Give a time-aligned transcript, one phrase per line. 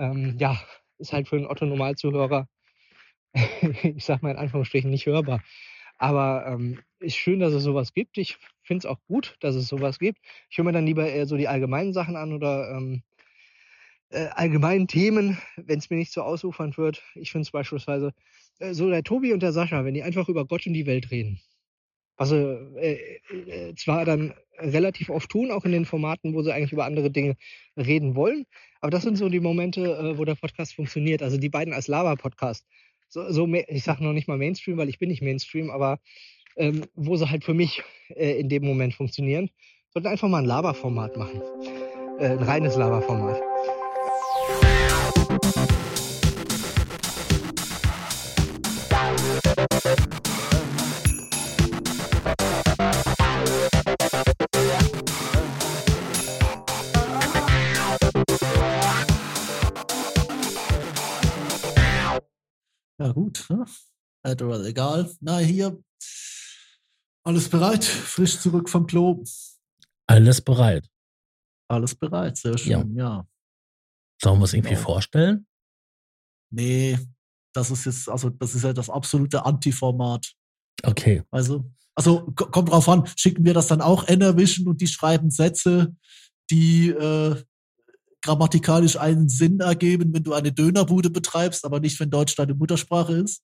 [0.00, 0.60] ähm, ja,
[0.98, 2.48] ist halt für einen Otto-Normalzuhörer,
[3.82, 5.42] ich sag mal in Anführungsstrichen, nicht hörbar.
[5.98, 8.16] Aber ähm, ist schön, dass es sowas gibt.
[8.18, 10.18] Ich finde es auch gut, dass es sowas gibt.
[10.48, 13.02] Ich höre mir dann lieber eher so die allgemeinen Sachen an oder ähm,
[14.10, 17.02] äh, allgemeinen Themen, wenn es mir nicht so ausufernd wird.
[17.14, 18.12] Ich finde es beispielsweise
[18.58, 21.10] äh, so der Tobi und der Sascha, wenn die einfach über Gott und die Welt
[21.10, 21.40] reden.
[22.16, 22.36] Was sie
[22.76, 26.84] äh, äh, zwar dann relativ oft tun, auch in den Formaten, wo sie eigentlich über
[26.84, 27.36] andere Dinge
[27.76, 28.46] reden wollen,
[28.80, 31.22] aber das sind so die Momente, äh, wo der Podcast funktioniert.
[31.22, 32.66] Also die beiden als Lava-Podcast.
[33.08, 35.98] So, so, ich sage noch nicht mal Mainstream, weil ich bin nicht Mainstream, aber
[36.56, 39.50] ähm, wo sie halt für mich äh, in dem Moment funktionieren.
[39.92, 41.42] Sollten einfach mal ein Lava-Format machen.
[42.18, 43.49] Äh, ein reines Lava-Format.
[63.00, 63.46] Ja, gut.
[63.48, 63.64] Ne?
[64.22, 65.10] Adderall, egal.
[65.20, 65.82] Na, hier.
[67.24, 67.84] Alles bereit?
[67.84, 69.24] Frisch zurück vom Klo.
[70.06, 70.86] Alles bereit.
[71.68, 73.04] Alles bereit, sehr schön, ja.
[73.04, 73.28] ja.
[74.20, 74.80] Sollen wir es irgendwie ja.
[74.80, 75.46] vorstellen?
[76.52, 76.98] Nee,
[77.54, 80.34] das ist jetzt, also das ist ja das absolute Anti-Format.
[80.82, 81.22] Okay.
[81.30, 85.96] Also, also kommt drauf an, schicken wir das dann auch Enervision und die schreiben Sätze,
[86.50, 87.42] die äh,
[88.22, 93.14] grammatikalisch einen Sinn ergeben, wenn du eine Dönerbude betreibst, aber nicht, wenn Deutsch deine Muttersprache
[93.14, 93.42] ist?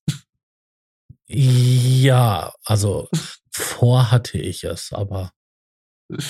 [1.28, 3.08] Ja, also
[3.52, 5.32] vor hatte ich es, aber.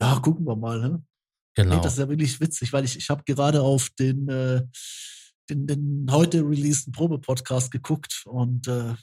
[0.00, 1.04] Ja, gucken wir mal, ne?
[1.54, 1.74] Genau.
[1.76, 4.62] Nee, das ist ja wirklich witzig, weil ich, ich habe gerade auf den, äh,
[5.50, 8.94] den, den heute releaseden Probe-Podcast geguckt und äh,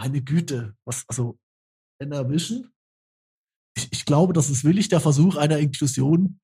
[0.00, 1.38] meine Güte, was, also
[2.00, 2.68] Enervision?
[3.76, 6.40] Ich, ich glaube, das ist willig der Versuch einer Inklusion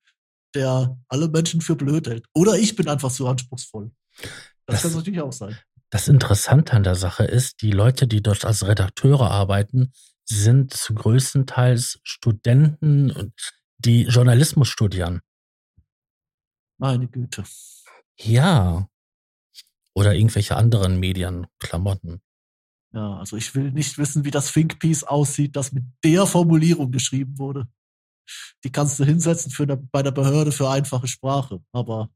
[0.55, 2.25] der alle Menschen für blöd hält.
[2.33, 3.91] Oder ich bin einfach zu anspruchsvoll.
[4.65, 5.57] Das, das kann natürlich auch sein.
[5.89, 9.91] Das Interessante an der Sache ist, die Leute, die dort als Redakteure arbeiten,
[10.25, 13.33] sind zu größtenteils Studenten,
[13.79, 15.21] die Journalismus studieren.
[16.77, 17.43] Meine Güte.
[18.17, 18.87] Ja.
[19.95, 22.21] Oder irgendwelche anderen Medienklamotten.
[22.93, 26.91] Ja, also ich will nicht wissen, wie das Think Piece aussieht, das mit der Formulierung
[26.91, 27.67] geschrieben wurde
[28.63, 31.61] die kannst du hinsetzen für eine, bei der Behörde für einfache Sprache.
[31.71, 32.09] Aber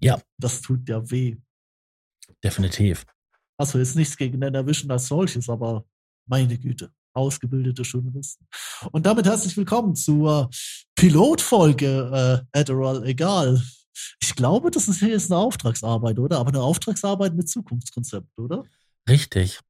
[0.00, 1.36] ja, das tut ja weh.
[2.42, 3.06] Definitiv.
[3.58, 5.84] Also jetzt nichts gegen den Erwischen als solches, aber
[6.26, 8.46] meine Güte, ausgebildete Journalisten.
[8.92, 10.50] Und damit herzlich willkommen zur
[10.96, 13.62] Pilotfolge äh, Adderall Egal.
[14.22, 16.38] Ich glaube, das ist hier jetzt eine Auftragsarbeit, oder?
[16.38, 18.64] Aber eine Auftragsarbeit mit Zukunftskonzept, oder?
[19.08, 19.60] Richtig.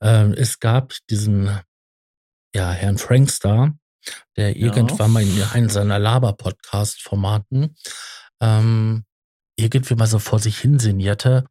[0.00, 1.60] Ähm, es gab diesen
[2.54, 3.78] ja, Herrn Frankstar,
[4.36, 4.66] der ja.
[4.66, 7.76] irgendwann mal in einem seiner Laber-Podcast-Formaten
[8.40, 9.04] ähm,
[9.56, 11.46] irgendwie mal so vor sich hin sinnierte,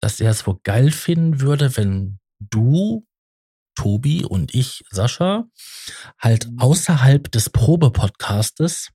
[0.00, 3.04] dass er es wohl geil finden würde, wenn du,
[3.74, 5.44] Tobi und ich, Sascha,
[6.18, 6.58] halt mhm.
[6.58, 8.90] außerhalb des Probe-Podcastes,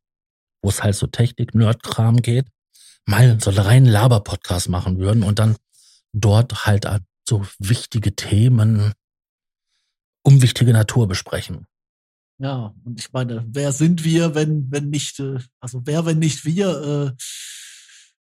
[0.61, 2.47] wo es halt so Technik-Nerd-Kram geht,
[3.05, 5.55] mal so einen reinen Laber-Podcast machen würden und dann
[6.13, 6.85] dort halt
[7.27, 8.93] so wichtige Themen
[10.25, 11.67] um wichtige Natur besprechen.
[12.39, 16.45] Ja, und ich meine, wer sind wir, wenn, wenn nicht, äh, also wer, wenn nicht
[16.45, 17.23] wir, äh,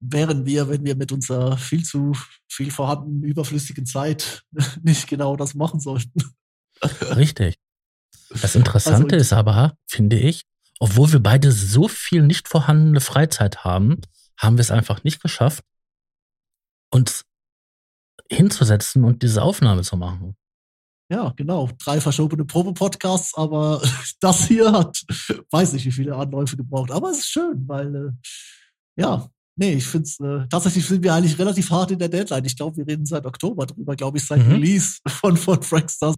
[0.00, 2.12] wären wir, wenn wir mit unserer viel zu
[2.48, 4.42] viel vorhandenen überflüssigen Zeit
[4.82, 6.34] nicht genau das machen sollten.
[7.16, 7.58] Richtig.
[8.40, 10.42] Das Interessante also, ist aber, finde ich,
[10.80, 14.00] obwohl wir beide so viel nicht vorhandene Freizeit haben,
[14.36, 15.64] haben wir es einfach nicht geschafft,
[16.90, 17.24] uns
[18.28, 20.34] hinzusetzen und diese Aufnahme zu machen.
[21.12, 21.68] Ja, genau.
[21.84, 23.82] Drei verschobene Probe-Podcasts, aber
[24.20, 25.04] das hier hat,
[25.50, 26.90] weiß nicht, wie viele Anläufe gebraucht.
[26.90, 28.10] Aber es ist schön, weil, äh,
[28.96, 32.46] ja, nee, ich finde es, äh, tatsächlich sind wir eigentlich relativ hart in der Deadline.
[32.46, 34.52] Ich glaube, wir reden seit Oktober drüber, glaube ich, seit mhm.
[34.52, 36.16] Release von, von Frankstars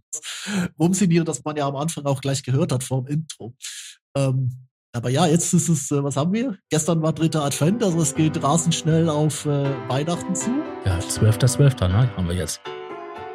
[0.78, 3.52] rumsinieren, das man ja am Anfang auch gleich gehört hat vor dem Intro.
[4.16, 6.56] Ähm, aber ja, jetzt ist es, äh, was haben wir?
[6.70, 10.50] Gestern war dritter Advent, also es geht rasend schnell auf äh, Weihnachten zu.
[10.86, 11.56] Ja, 12.12.
[11.56, 12.16] .12., ne?
[12.16, 12.60] Haben wir jetzt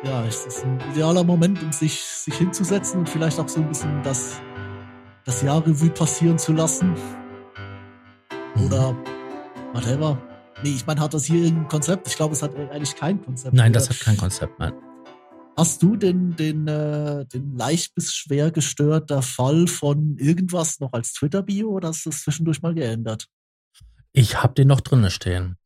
[0.03, 3.67] ja, es ist ein idealer Moment, um sich, sich hinzusetzen und vielleicht auch so ein
[3.67, 4.39] bisschen das,
[5.25, 6.95] das Jahr Revue passieren zu lassen.
[8.65, 8.95] Oder
[9.73, 10.17] whatever.
[10.63, 12.07] Nee, ich meine, hat das hier irgendein Konzept?
[12.07, 13.53] Ich glaube, es hat eigentlich kein Konzept.
[13.53, 14.73] Nein, das hat kein Konzept, nein.
[15.57, 21.11] Hast du den, den, äh, den leicht bis schwer gestörter Fall von irgendwas noch als
[21.13, 23.27] Twitter-Bio oder hast du das zwischendurch mal geändert?
[24.13, 25.57] Ich habe den noch drinne stehen.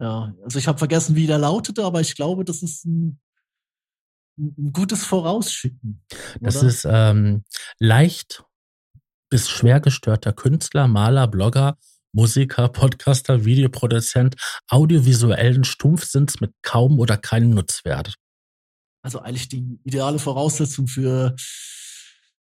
[0.00, 3.18] Ja, also ich habe vergessen, wie der lautete, aber ich glaube, das ist ein
[4.38, 6.04] ein gutes Vorausschicken.
[6.40, 7.44] Das ist ähm,
[7.78, 8.44] leicht
[9.28, 11.76] bis schwer gestörter Künstler, Maler, Blogger
[12.16, 14.36] Musiker, Podcaster, Videoproduzent,
[14.68, 18.14] audiovisuellen Stumpfsinns mit kaum oder keinem Nutzwert.
[19.02, 21.36] Also eigentlich die ideale Voraussetzung für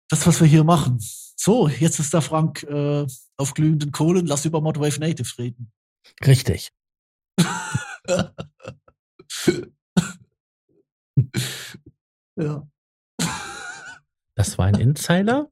[0.09, 0.99] das, was wir hier machen.
[1.37, 3.07] So, jetzt ist der Frank äh,
[3.37, 4.27] auf glühenden Kohlen.
[4.27, 5.71] Lass über Modwave Native reden.
[6.27, 6.73] Richtig.
[12.37, 12.69] ja.
[14.35, 15.51] Das war ein Insider?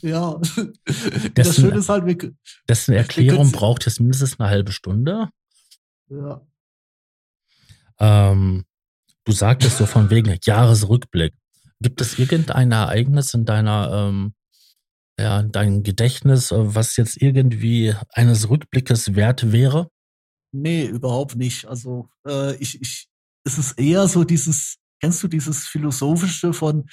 [0.00, 0.40] Ja.
[0.86, 2.32] Dessen, das Schöne ist halt, wir,
[2.68, 5.30] dessen Erklärung braucht jetzt mindestens eine halbe Stunde.
[6.08, 6.46] Ja.
[8.00, 8.64] Ähm,
[9.24, 11.34] du sagtest so von wegen Jahresrückblick.
[11.80, 14.34] Gibt es irgendein Ereignis in deiner, ähm,
[15.18, 19.90] ja, in deinem Gedächtnis, äh, was jetzt irgendwie eines Rückblickes wert wäre?
[20.52, 21.66] Nee, überhaupt nicht.
[21.66, 23.07] Also äh, ich, ich,
[23.48, 26.88] es ist eher so dieses, kennst du dieses Philosophische von,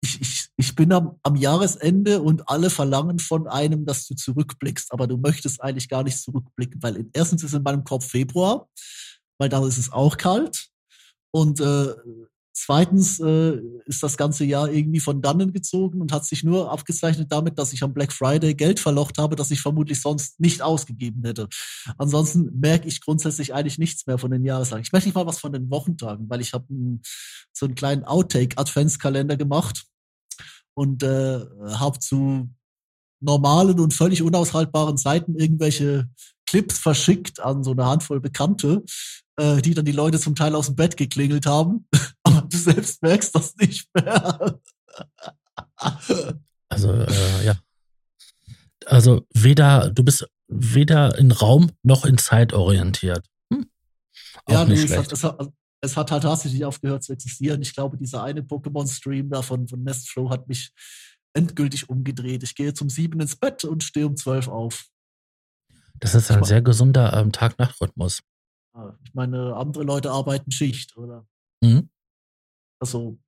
[0.00, 4.92] ich, ich, ich bin am, am Jahresende und alle verlangen von einem, dass du zurückblickst,
[4.92, 8.68] aber du möchtest eigentlich gar nicht zurückblicken, weil erstens ist in meinem Kopf Februar,
[9.38, 10.68] weil da ist es auch kalt
[11.30, 11.94] und äh,
[12.60, 17.30] Zweitens äh, ist das ganze Jahr irgendwie von dannen gezogen und hat sich nur abgezeichnet
[17.30, 21.22] damit, dass ich am Black Friday Geld verlocht habe, das ich vermutlich sonst nicht ausgegeben
[21.24, 21.48] hätte.
[21.98, 24.82] Ansonsten merke ich grundsätzlich eigentlich nichts mehr von den Jahrestagen.
[24.82, 26.66] Ich möchte nicht mal was von den Wochentagen, weil ich habe
[27.52, 29.84] so einen kleinen Outtake-Adventskalender gemacht
[30.74, 31.40] und äh,
[31.74, 32.50] habe zu
[33.20, 36.08] normalen und völlig unaushaltbaren Zeiten irgendwelche
[36.46, 38.82] Clips verschickt an so eine Handvoll Bekannte,
[39.36, 41.86] äh, die dann die Leute zum Teil aus dem Bett geklingelt haben.
[42.48, 44.60] Du selbst merkst das nicht mehr.
[46.68, 47.58] also, äh, ja.
[48.86, 53.26] Also weder, du bist weder in Raum noch in Zeit orientiert.
[53.52, 53.66] Hm.
[54.48, 57.60] ja, nee, es hat, es, hat, es hat halt tatsächlich aufgehört zu existieren.
[57.60, 60.72] Ich glaube, dieser eine Pokémon-Stream da von, von Nestflow hat mich
[61.34, 62.42] endgültig umgedreht.
[62.42, 64.86] Ich gehe zum sieben ins Bett und stehe um zwölf auf.
[66.00, 68.22] Das ist ein sehr gesunder ähm, Tag-Nacht-Rhythmus.
[69.04, 71.26] Ich meine, andere Leute arbeiten Schicht, oder?
[71.60, 71.90] Mhm.
[72.80, 73.18] Also,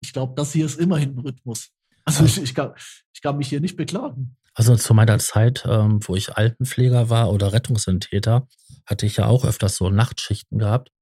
[0.00, 1.70] ich glaube, das hier ist immerhin ein Rhythmus.
[2.04, 2.74] Also, ich, ich, kann,
[3.14, 4.36] ich kann mich hier nicht beklagen.
[4.54, 8.46] Also zu meiner Zeit, ähm, wo ich Altenpfleger war oder Rettungsentäter,
[8.86, 10.92] hatte ich ja auch öfters so Nachtschichten gehabt.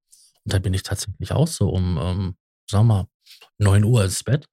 [0.44, 2.36] Und da bin ich tatsächlich auch so um, ähm,
[2.68, 3.06] sag mal,
[3.58, 4.48] 9 Uhr ins Bett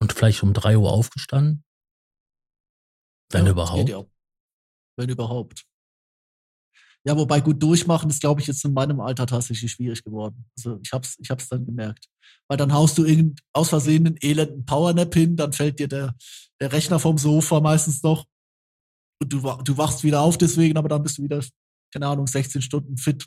[0.00, 1.64] und vielleicht um 3 Uhr aufgestanden.
[3.30, 3.88] Wenn ja, überhaupt.
[3.88, 4.04] Ja.
[4.96, 5.64] Wenn überhaupt.
[7.04, 10.44] Ja, wobei gut durchmachen ist, glaube ich, jetzt in meinem Alter tatsächlich schwierig geworden.
[10.56, 12.06] Also ich hab's, ich hab's dann gemerkt.
[12.48, 16.14] Weil dann haust du irgend aus Versehen einen elenden Powernap hin, dann fällt dir der,
[16.60, 18.24] der Rechner vom Sofa meistens noch
[19.20, 21.42] und du, du wachst wieder auf deswegen, aber dann bist du wieder,
[21.92, 23.26] keine Ahnung, 16 Stunden fit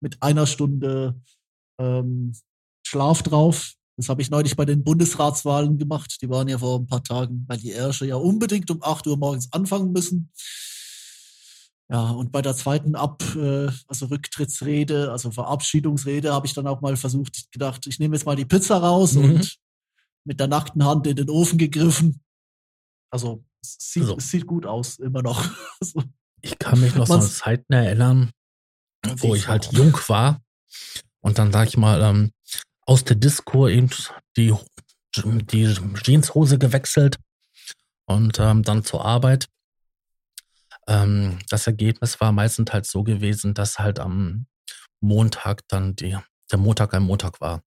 [0.00, 1.20] mit einer Stunde
[1.78, 2.32] ähm,
[2.86, 3.74] Schlaf drauf.
[3.96, 6.18] Das habe ich neulich bei den Bundesratswahlen gemacht.
[6.22, 9.16] Die waren ja vor ein paar Tagen, weil die Ärsche ja unbedingt um 8 Uhr
[9.16, 10.30] morgens anfangen müssen.
[11.90, 16.82] Ja, und bei der zweiten Ab, äh, also Rücktrittsrede, also Verabschiedungsrede, habe ich dann auch
[16.82, 19.24] mal versucht, gedacht, ich nehme jetzt mal die Pizza raus mhm.
[19.24, 19.58] und
[20.24, 22.20] mit der nackten Hand in den Ofen gegriffen.
[23.10, 25.42] Also es sieht, also, es sieht gut aus, immer noch.
[25.80, 26.02] also,
[26.42, 28.30] ich kann mich noch so an Zeiten erinnern,
[29.16, 30.42] wo ich halt jung war
[31.20, 32.32] und dann sag ich mal ähm,
[32.82, 33.88] aus der Disco eben
[34.36, 34.54] die
[35.16, 37.16] die Jeanshose gewechselt
[38.06, 39.48] und ähm, dann zur Arbeit
[40.88, 44.46] ähm, das Ergebnis war meistens halt so gewesen, dass halt am
[45.00, 46.16] Montag dann die,
[46.50, 47.62] der Montag ein Montag war.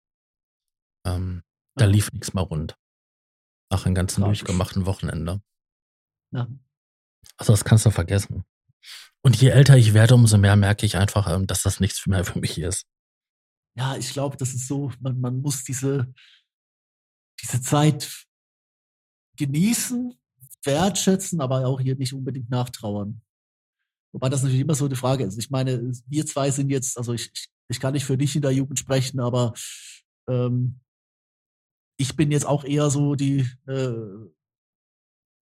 [1.06, 1.42] Ähm,
[1.76, 2.76] da lief nichts mehr rund.
[3.70, 4.40] Nach einem ganzen Tragisch.
[4.40, 5.42] durchgemachten Wochenende.
[6.32, 6.46] Ja.
[7.38, 8.44] Also das kannst du vergessen.
[9.22, 12.24] Und je älter ich werde, umso mehr merke ich einfach, ähm, dass das nichts mehr
[12.24, 12.86] für mich ist.
[13.76, 16.12] Ja, ich glaube, das ist so, man, man muss diese,
[17.42, 18.26] diese Zeit
[19.36, 20.18] genießen
[20.66, 23.22] wertschätzen, aber auch hier nicht unbedingt nachtrauern.
[24.12, 25.38] Wobei das natürlich immer so eine Frage ist.
[25.38, 28.42] Ich meine, wir zwei sind jetzt, also ich, ich, ich kann nicht für dich in
[28.42, 29.52] der Jugend sprechen, aber
[30.28, 30.80] ähm,
[31.98, 33.94] ich bin jetzt auch eher so die, äh,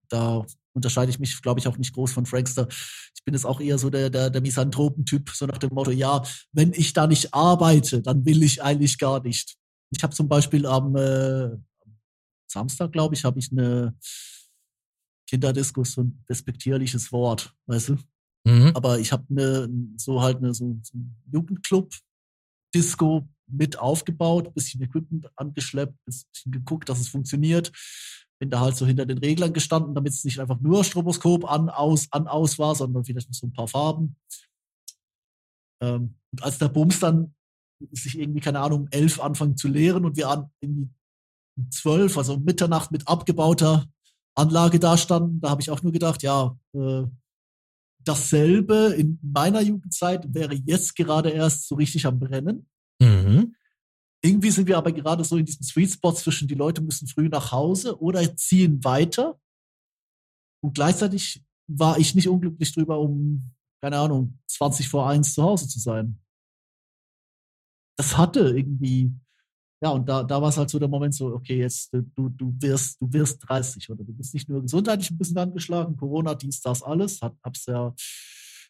[0.09, 2.69] da unterscheide ich mich, glaube ich, auch nicht groß von Frankster.
[3.15, 6.23] Ich bin jetzt auch eher so der, der, der Misanthropentyp, so nach dem Motto, ja,
[6.53, 9.57] wenn ich da nicht arbeite, dann will ich eigentlich gar nicht.
[9.91, 11.51] Ich habe zum Beispiel am äh,
[12.47, 13.97] Samstag, glaube ich, habe ich eine
[15.31, 17.97] Kinderdiskus so ein despektierliches Wort, weißt du?
[18.45, 18.73] Mhm.
[18.75, 20.99] Aber ich habe ne, so halt eine so, so
[21.33, 27.71] Jugendclub-Disco mit aufgebaut, bisschen Equipment angeschleppt, bisschen geguckt, dass es funktioniert.
[28.41, 31.69] Bin da halt so hinter den Reglern gestanden, damit es nicht einfach nur Stroboskop an,
[31.69, 34.17] aus, an, aus war, sondern vielleicht noch so ein paar Farben.
[35.81, 37.35] Ähm, und als der Bums dann
[37.93, 40.89] sich irgendwie, keine Ahnung, um elf anfangen zu leeren und wir an irgendwie
[41.57, 43.87] um zwölf, also Mitternacht mit abgebauter
[44.35, 47.05] Anlage da standen, da habe ich auch nur gedacht, ja, äh,
[48.05, 52.69] dasselbe in meiner Jugendzeit wäre jetzt gerade erst so richtig am Brennen.
[53.01, 53.55] Mhm.
[54.23, 57.29] Irgendwie sind wir aber gerade so in diesem Sweet Spot zwischen die Leute müssen früh
[57.29, 59.41] nach Hause oder ziehen weiter.
[60.63, 65.69] Und gleichzeitig war ich nicht unglücklich drüber, um, keine Ahnung, 20 vor 1 zu Hause
[65.69, 66.21] zu sein.
[67.97, 69.13] Das hatte irgendwie,
[69.83, 72.55] ja, und da, da war es halt so der Moment so, okay, jetzt du, du
[72.59, 76.61] wirst, du wirst 30 oder du bist nicht nur gesundheitlich ein bisschen angeschlagen, Corona, dies,
[76.61, 77.95] das, alles, hat, hab's ja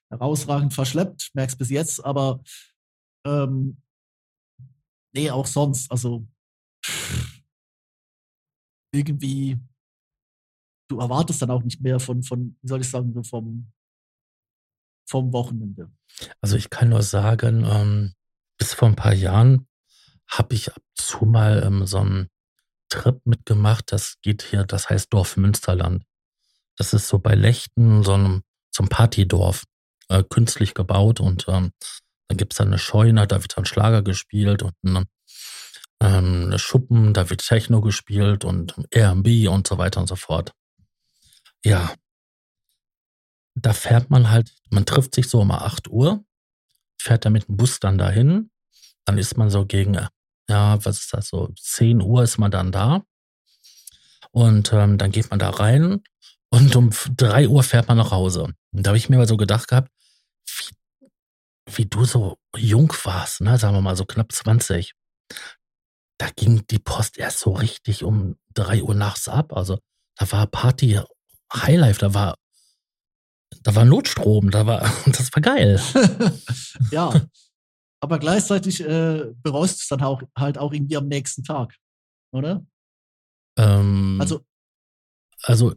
[0.08, 2.40] herausragend verschleppt, merk's bis jetzt, aber
[3.26, 3.82] ähm,
[5.12, 6.26] nee, auch sonst, also
[8.92, 9.58] irgendwie,
[10.88, 13.72] du erwartest dann auch nicht mehr von, von wie soll ich sagen, vom,
[15.08, 15.90] vom Wochenende.
[16.40, 18.14] Also ich kann nur sagen, ähm,
[18.58, 19.66] bis vor ein paar Jahren
[20.30, 22.28] habe ich ab und zu mal ähm, so einen
[22.88, 23.92] Trip mitgemacht.
[23.92, 26.04] Das geht hier, das heißt Dorf Münsterland.
[26.76, 29.64] Das ist so bei Lechten, so einem, so ein Partydorf,
[30.08, 31.72] äh, künstlich gebaut und ähm,
[32.28, 35.04] dann gibt's da eine Scheune, da wird dann Schlager gespielt und ein,
[36.00, 40.52] ähm, eine Schuppen, da wird Techno gespielt und R&B und so weiter und so fort.
[41.64, 41.92] Ja,
[43.54, 46.24] da fährt man halt, man trifft sich so um 8 Uhr,
[47.00, 48.50] fährt da mit dem Bus dann dahin,
[49.04, 49.98] dann ist man so gegen
[50.50, 53.02] ja, was ist das so, 10 Uhr ist man dann da.
[54.32, 56.02] Und ähm, dann geht man da rein
[56.50, 58.44] und um 3 Uhr fährt man nach Hause.
[58.72, 59.90] Und da habe ich mir mal so gedacht gehabt,
[60.46, 60.74] wie,
[61.74, 64.92] wie du so jung warst, ne, sagen wir mal so knapp 20.
[66.18, 69.52] Da ging die Post erst so richtig um 3 Uhr nachts ab.
[69.52, 69.78] Also
[70.16, 71.00] da war Party
[71.52, 72.36] Highlife, da war
[73.62, 75.80] da war Notstrom, da war das war geil.
[76.90, 77.12] ja,
[78.00, 81.76] aber gleichzeitig äh, bereust du es dann auch, halt auch irgendwie am nächsten Tag,
[82.32, 82.64] oder?
[83.58, 84.40] Ähm, Also,
[85.42, 85.74] also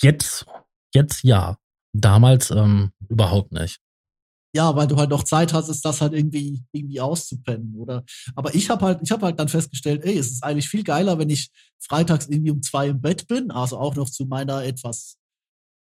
[0.00, 0.46] jetzt,
[0.94, 1.56] jetzt ja.
[1.94, 3.78] Damals ähm, überhaupt nicht.
[4.56, 8.02] ja, weil du halt noch Zeit hast, das halt irgendwie, irgendwie auszupennen, oder?
[8.34, 11.18] Aber ich habe halt, ich habe halt dann festgestellt, ey, es ist eigentlich viel geiler,
[11.18, 15.18] wenn ich freitags irgendwie um zwei im Bett bin, also auch noch zu meiner etwas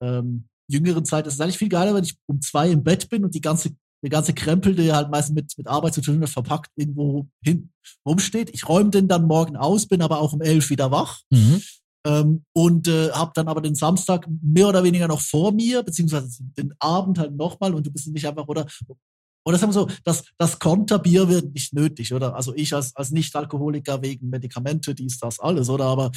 [0.03, 1.27] ähm, jüngeren Zeit.
[1.29, 3.77] Es ist eigentlich viel geiler, wenn ich um zwei im Bett bin und die ganze
[4.03, 7.71] der ganze Krempel, der halt meistens mit, mit Arbeit zu tun hat, verpackt irgendwo hin
[8.07, 8.51] rumsteht.
[8.53, 11.21] Ich räume den dann morgen aus, bin aber auch um elf wieder wach.
[11.31, 11.63] Mhm.
[12.05, 16.43] Ähm, und äh, habe dann aber den Samstag mehr oder weniger noch vor mir, beziehungsweise
[16.59, 18.67] den Abend halt nochmal und du bist nicht einfach, oder
[19.45, 22.35] oder sagen wir so, das, das Konterbier wird nicht nötig, oder?
[22.37, 25.87] Also ich als, als Nicht-Alkoholiker wegen Medikamente, dies, das, alles, oder?
[25.87, 26.13] Aber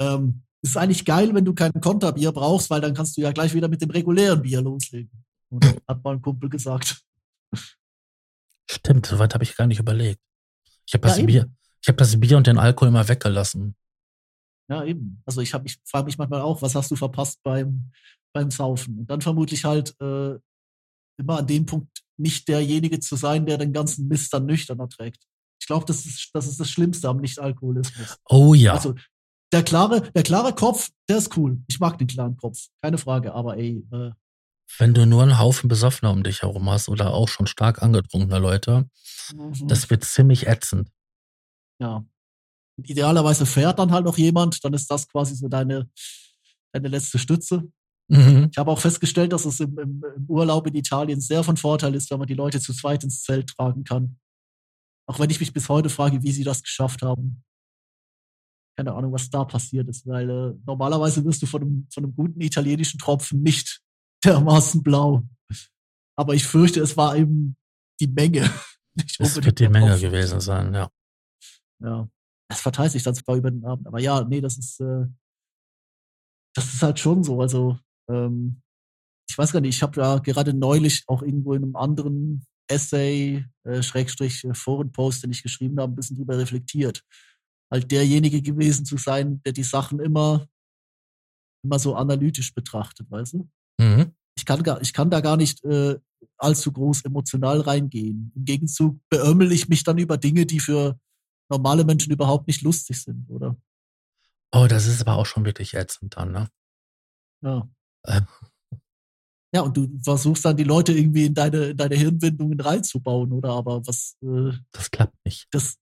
[0.00, 3.32] ähm, es ist eigentlich geil, wenn du kein Konterbier brauchst, weil dann kannst du ja
[3.32, 5.10] gleich wieder mit dem regulären Bier loslegen.
[5.50, 5.74] Oder?
[5.88, 7.02] Hat mal ein Kumpel gesagt.
[8.70, 10.20] Stimmt, soweit habe ich gar nicht überlegt.
[10.86, 11.26] Ich habe Ja, das eben.
[11.26, 11.50] Bier,
[11.82, 13.76] ich habe das Bier und den Alkohol immer weggelassen.
[14.68, 15.22] Ja, eben.
[15.26, 17.90] Also ich, hab- ich frage mich manchmal auch, was hast du verpasst beim,
[18.32, 18.98] beim Saufen?
[19.00, 20.38] Und dann vermutlich halt äh,
[21.18, 25.24] immer an dem Punkt nicht derjenige zu sein, der den ganzen Mist dann nüchtern erträgt.
[25.60, 28.16] Ich glaube, das ist, das ist das Schlimmste am Nicht-Alkoholismus.
[28.28, 28.74] Oh ja.
[28.74, 28.94] Also
[29.52, 31.58] der klare, der klare Kopf, der ist cool.
[31.66, 33.34] Ich mag den klaren Kopf, keine Frage.
[33.34, 34.10] Aber ey, äh,
[34.78, 38.38] Wenn du nur einen Haufen Besoffener um dich herum hast oder auch schon stark angetrunkene
[38.38, 38.88] Leute,
[39.34, 39.68] mhm.
[39.68, 40.90] das wird ziemlich ätzend.
[41.80, 42.04] ja.
[42.76, 45.90] Und idealerweise fährt dann halt noch jemand, dann ist das quasi so deine,
[46.72, 47.70] deine letzte Stütze.
[48.08, 48.48] Mhm.
[48.50, 51.94] Ich habe auch festgestellt, dass es im, im, im Urlaub in Italien sehr von Vorteil
[51.94, 54.18] ist, wenn man die Leute zu zweit ins Zelt tragen kann.
[55.06, 57.44] Auch wenn ich mich bis heute frage, wie sie das geschafft haben.
[58.78, 62.14] Keine Ahnung, was da passiert ist, weil äh, normalerweise wirst du von einem, von einem
[62.14, 63.82] guten italienischen Tropfen nicht
[64.24, 65.22] dermaßen blau.
[66.16, 67.56] Aber ich fürchte, es war eben
[68.00, 68.42] die Menge.
[68.94, 70.10] Nicht Es wird die Menge Tropfen.
[70.10, 70.90] gewesen sein, ja.
[71.82, 72.08] Ja.
[72.50, 73.86] Das verteilt sich dann zwar über den Abend.
[73.86, 75.06] Aber ja, nee, das ist, äh,
[76.54, 77.40] das ist halt schon so.
[77.40, 77.78] Also,
[78.10, 78.60] ähm,
[79.30, 83.46] ich weiß gar nicht, ich habe ja gerade neulich auch irgendwo in einem anderen Essay,
[83.64, 87.04] äh, Schrägstrich, äh, Forenpost, den ich geschrieben habe, ein bisschen drüber reflektiert.
[87.72, 90.48] Halt derjenige gewesen zu sein, der die Sachen immer,
[91.64, 93.48] immer so analytisch betrachtet, weißt du?
[94.50, 95.96] Ich kann, gar, ich kann da gar nicht äh,
[96.36, 98.32] allzu groß emotional reingehen.
[98.34, 100.98] Im Gegenzug beömmel ich mich dann über Dinge, die für
[101.48, 103.56] normale Menschen überhaupt nicht lustig sind, oder?
[104.50, 106.50] Oh, das ist aber auch schon wirklich ätzend dann, ne?
[107.44, 107.68] Ja.
[108.02, 108.22] Äh.
[109.54, 113.50] Ja, und du versuchst dann die Leute irgendwie in deine, in deine Hirnwindungen reinzubauen, oder?
[113.50, 115.46] Aber was, äh, Das klappt nicht.
[115.52, 115.76] das,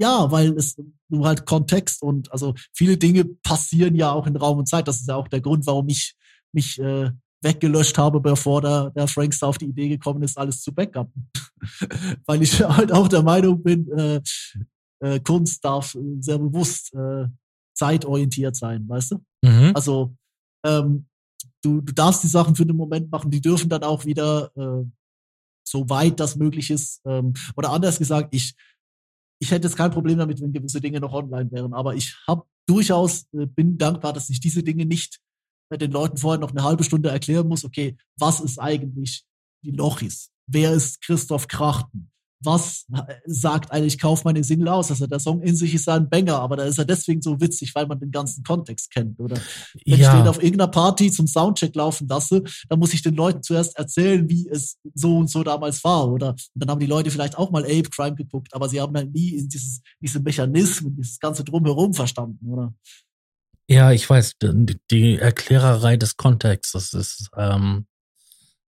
[0.00, 0.76] ja, weil es
[1.10, 4.88] du halt Kontext und also viele Dinge passieren ja auch in Raum und Zeit.
[4.88, 6.16] Das ist ja auch der Grund, warum ich
[6.52, 7.10] mich äh,
[7.42, 11.30] weggelöscht habe, bevor der, der Frankstar auf die Idee gekommen ist, alles zu backuppen.
[12.26, 14.20] weil ich halt auch der Meinung bin, äh,
[15.00, 17.26] äh, Kunst darf sehr bewusst äh,
[17.74, 19.24] zeitorientiert sein, weißt du?
[19.42, 19.72] Mhm.
[19.74, 20.14] Also,
[20.64, 21.06] ähm,
[21.62, 24.84] du, du darfst die Sachen für den Moment machen, die dürfen dann auch wieder, äh,
[25.64, 28.54] so weit das möglich ist, ähm, oder anders gesagt, ich,
[29.40, 32.44] ich hätte jetzt kein Problem damit, wenn gewisse Dinge noch online wären, aber ich habe
[32.66, 35.20] durchaus, äh, bin dankbar, dass ich diese Dinge nicht
[35.70, 39.24] äh, den Leuten vorher noch eine halbe Stunde erklären muss, okay, was ist eigentlich
[39.62, 40.30] die Lochis?
[40.46, 42.10] Wer ist Christoph Krachten?
[42.40, 42.86] was
[43.26, 44.90] sagt eigentlich Kauf meine Single aus?
[44.90, 47.74] Also der Song in sich ist ein Banger, aber da ist er deswegen so witzig,
[47.74, 49.36] weil man den ganzen Kontext kennt, oder?
[49.84, 50.12] Wenn ja.
[50.12, 53.76] ich den auf irgendeiner Party zum Soundcheck laufen lasse, dann muss ich den Leuten zuerst
[53.76, 56.30] erzählen, wie es so und so damals war, oder?
[56.30, 59.12] Und dann haben die Leute vielleicht auch mal Ape Crime geguckt, aber sie haben halt
[59.12, 62.72] nie dieses, diese Mechanismen, dieses ganze Drumherum verstanden, oder?
[63.70, 67.86] Ja, ich weiß, die Erklärerei des Kontextes ist, ähm,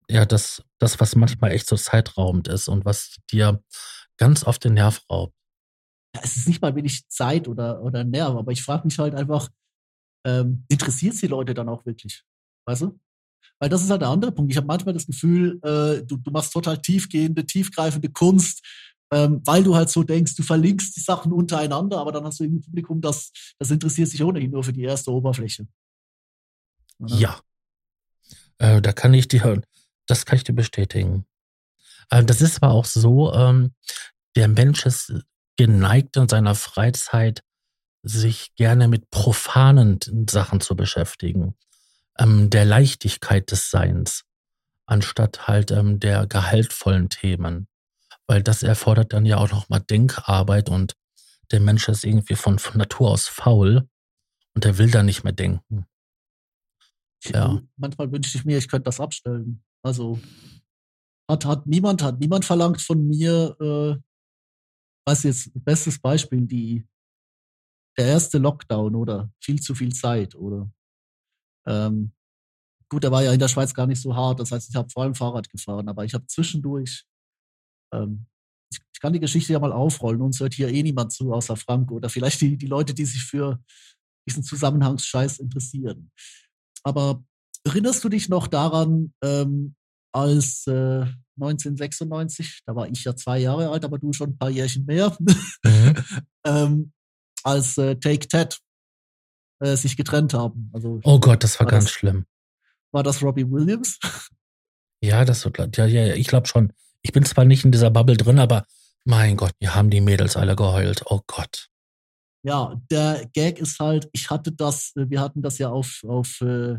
[0.09, 3.63] ja, das, das, was manchmal echt so zeitraubend ist und was dir
[4.17, 5.37] ganz oft den Nerv raubt.
[6.15, 9.15] Ja, es ist nicht mal wenig Zeit oder, oder Nerv, aber ich frage mich halt
[9.15, 9.51] einfach,
[10.27, 12.25] ähm, interessiert es die Leute dann auch wirklich?
[12.67, 12.99] Weißt du?
[13.61, 14.51] Weil das ist halt der andere Punkt.
[14.51, 18.65] Ich habe manchmal das Gefühl, äh, du, du machst total tiefgehende, tiefgreifende Kunst,
[19.11, 22.45] ähm, weil du halt so denkst, du verlinkst die Sachen untereinander, aber dann hast du
[22.45, 25.67] ein Publikum, das, das interessiert sich ohnehin nur für die erste Oberfläche.
[26.99, 27.15] Oder?
[27.15, 27.41] Ja.
[28.59, 29.63] Äh, da kann ich dir
[30.09, 31.27] das kann ich dir bestätigen.
[32.11, 33.75] Ähm, das ist aber auch so, ähm,
[34.37, 35.13] der Mensch ist
[35.57, 37.43] geneigt in seiner Freizeit,
[38.03, 39.99] sich gerne mit profanen
[40.31, 41.57] Sachen zu beschäftigen,
[42.19, 44.25] ähm, der Leichtigkeit des Seins,
[44.87, 47.69] anstatt halt der gehaltvollen Themen.
[48.29, 50.95] Weil das erfordert dann ja auch nochmal Denkarbeit und
[51.51, 53.89] der Mensch ist irgendwie von, von Natur aus faul
[54.55, 55.87] und er will da nicht mehr denken.
[57.25, 57.61] Ja.
[57.77, 59.65] Manchmal wünschte ich mir, ich könnte das abstellen.
[59.83, 60.21] Also
[61.29, 63.97] hat, hat niemand, hat niemand verlangt von mir, äh,
[65.07, 66.87] was jetzt, bestes Beispiel, die,
[67.97, 70.71] der erste Lockdown oder viel zu viel Zeit oder
[71.67, 72.13] ähm,
[72.89, 74.89] gut, der war ja in der Schweiz gar nicht so hart, das heißt, ich habe
[74.91, 77.05] vor allem Fahrrad gefahren, aber ich habe zwischendurch,
[77.93, 78.27] ähm,
[78.71, 81.91] ich, kann die Geschichte ja mal aufrollen, uns hört hier eh niemand zu, außer Frank
[81.93, 83.63] oder vielleicht die, die Leute, die sich für
[84.29, 86.11] diesen Zusammenhangsscheiß interessieren.
[86.83, 87.23] Aber
[87.65, 89.75] Erinnerst du dich noch daran, ähm,
[90.13, 91.05] als äh,
[91.41, 95.17] 1996, da war ich ja zwei Jahre alt, aber du schon ein paar Jährchen mehr,
[95.21, 95.95] mhm.
[96.47, 96.93] ähm,
[97.45, 98.59] als äh, Take Ted
[99.61, 100.71] äh, sich getrennt haben.
[100.73, 102.25] Also, oh Gott, das war, war ganz das, schlimm.
[102.93, 103.99] War das Robbie Williams?
[105.01, 106.73] Ja, das so, ja, ja, ich glaube schon.
[107.09, 108.67] Ich bin zwar nicht in dieser Bubble drin, aber
[109.07, 111.05] mein Gott, die haben die Mädels alle geheult.
[111.07, 111.71] Oh Gott.
[112.45, 116.39] Ja, der Gag ist halt, ich hatte das, äh, wir hatten das ja auf, auf
[116.43, 116.77] äh,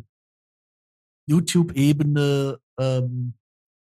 [1.28, 3.34] YouTube-Ebene ähm,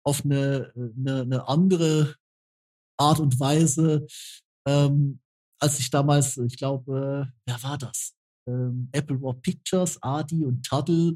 [0.05, 2.15] auf eine, eine, eine andere
[2.99, 4.05] Art und Weise,
[4.67, 5.21] ähm,
[5.61, 8.13] als ich damals, ich glaube, äh, wer war das?
[8.45, 11.15] Ähm, Apple War Pictures, Adi und Tuttle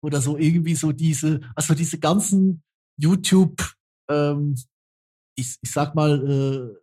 [0.00, 2.62] oder so irgendwie so diese, also diese ganzen
[2.96, 3.74] YouTube,
[4.10, 4.56] ähm,
[5.36, 6.76] ich, ich sag mal, äh,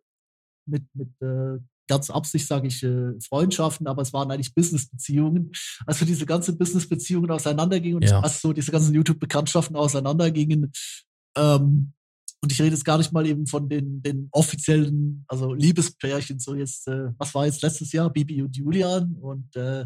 [0.66, 5.52] mit, mit äh, ganz Absicht sage ich äh, Freundschaften, aber es waren eigentlich Business-Beziehungen.
[5.86, 8.20] Also diese ganzen Business-Beziehungen auseinandergingen und ja.
[8.20, 10.72] also so diese ganzen YouTube-Bekanntschaften auseinandergingen.
[11.38, 11.94] Ähm,
[12.42, 16.56] und ich rede jetzt gar nicht mal eben von den, den offiziellen, also Liebespärchen, so
[16.56, 18.10] jetzt, äh, was war jetzt letztes Jahr?
[18.10, 19.86] Bibi und Julian und äh,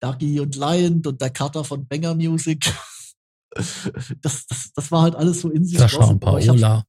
[0.00, 2.72] Dagi und Lion und der Cutter von Banger Music.
[4.20, 5.78] das, das, das war halt alles so in sich.
[5.78, 6.84] Sascha und Paola.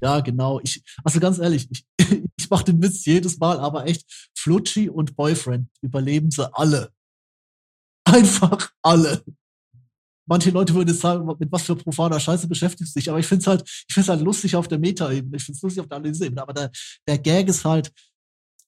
[0.00, 0.60] Ja, genau.
[0.62, 1.86] Ich, also ganz ehrlich, ich,
[2.36, 6.90] ich mache den Witz jedes Mal, aber echt, Flutschi und Boyfriend überleben sie alle.
[8.04, 9.24] Einfach alle.
[10.26, 13.26] Manche Leute würden jetzt sagen, mit was für profaner Scheiße beschäftigst du dich, aber ich
[13.26, 15.88] finde es halt, ich finde halt lustig auf der Meta-Ebene, ich finde es lustig auf
[15.88, 16.70] der Analyse-Ebene, aber der,
[17.06, 17.92] der Gag ist halt,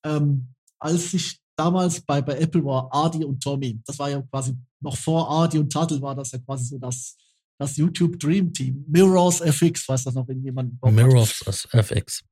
[0.04, 4.56] ähm, als ich damals bei, bei Apple war, Adi und Tommy, das war ja quasi
[4.80, 7.16] noch vor Adi und Tuttle war das ja quasi so das,
[7.58, 8.84] das YouTube Dream Team.
[8.88, 10.80] Mirrors FX, weiß das noch irgendjemand?
[10.82, 12.22] Mirrors FX,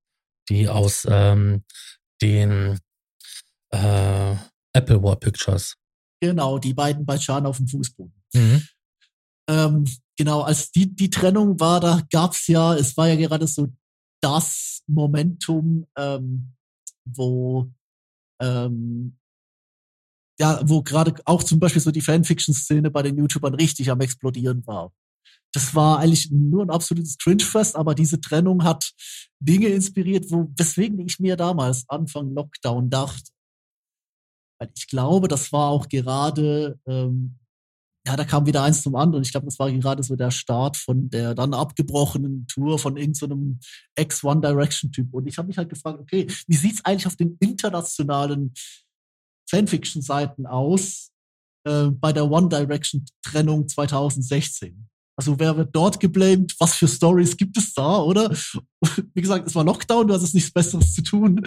[0.48, 1.64] die aus ähm,
[2.20, 2.78] den
[3.70, 4.37] äh,
[4.72, 5.76] Apple War Pictures.
[6.20, 8.14] Genau, die beiden bei Chan auf dem Fußboden.
[8.34, 8.62] Mhm.
[9.48, 9.84] Ähm,
[10.16, 13.68] genau, als die, die Trennung war, da gab's ja, es war ja gerade so
[14.22, 16.54] das Momentum, ähm,
[17.04, 17.70] wo
[18.40, 19.16] ähm,
[20.38, 24.66] ja, wo gerade auch zum Beispiel so die Fanfiction-Szene bei den YouTubern richtig am explodieren
[24.66, 24.92] war.
[25.52, 28.92] Das war eigentlich nur ein absolutes Cringe-Fest, aber diese Trennung hat
[29.38, 33.30] Dinge inspiriert, wo, weswegen ich mir damals Anfang Lockdown dachte,
[34.58, 37.38] weil ich glaube, das war auch gerade, ähm,
[38.06, 39.24] ja, da kam wieder eins zum anderen.
[39.24, 43.58] Ich glaube, das war gerade so der Start von der dann abgebrochenen Tour von irgendeinem
[43.60, 45.12] so Ex-One Direction-Typ.
[45.12, 48.52] Und ich habe mich halt gefragt, okay, wie sieht's eigentlich auf den internationalen
[49.48, 51.10] Fanfiction-Seiten aus?
[51.64, 54.86] äh, bei der One Direction Trennung 2016.
[55.16, 56.54] Also wer wird dort geblamed?
[56.58, 58.30] Was für Stories gibt es da, oder?
[59.14, 61.40] Wie gesagt, es war Lockdown, du hattest nichts Besseres zu tun.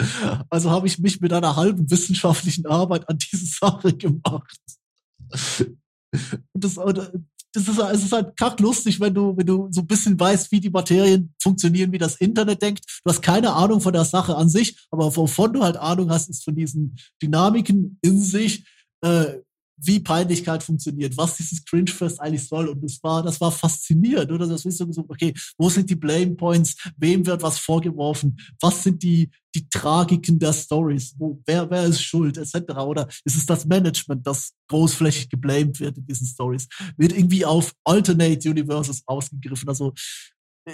[0.48, 4.58] Also habe ich mich mit einer halben wissenschaftlichen Arbeit an diese Sache gemacht.
[6.54, 6.74] Das,
[7.52, 10.60] das ist, es ist halt kacklustig, wenn du, wenn du so ein bisschen weißt, wie
[10.60, 12.84] die Materien funktionieren, wie das Internet denkt.
[13.04, 16.28] Du hast keine Ahnung von der Sache an sich, aber wovon du halt Ahnung hast,
[16.28, 18.64] ist von diesen Dynamiken in sich,
[19.02, 19.38] äh,
[19.80, 22.68] wie Peinlichkeit funktioniert, was dieses Cringe-Fest eigentlich soll.
[22.68, 24.46] Und das war, das war faszinierend, oder?
[24.46, 26.76] Das ist so okay, wo sind die Blame Points?
[26.96, 28.36] Wem wird was vorgeworfen?
[28.60, 31.14] Was sind die, die Tragiken der Stories?
[31.18, 32.56] Wo, wer, wer ist schuld, etc.?
[32.78, 36.68] Oder ist es das Management, das großflächig geblamed wird in diesen Stories?
[36.96, 39.68] Wird irgendwie auf Alternate Universes ausgegriffen?
[39.68, 39.94] Also,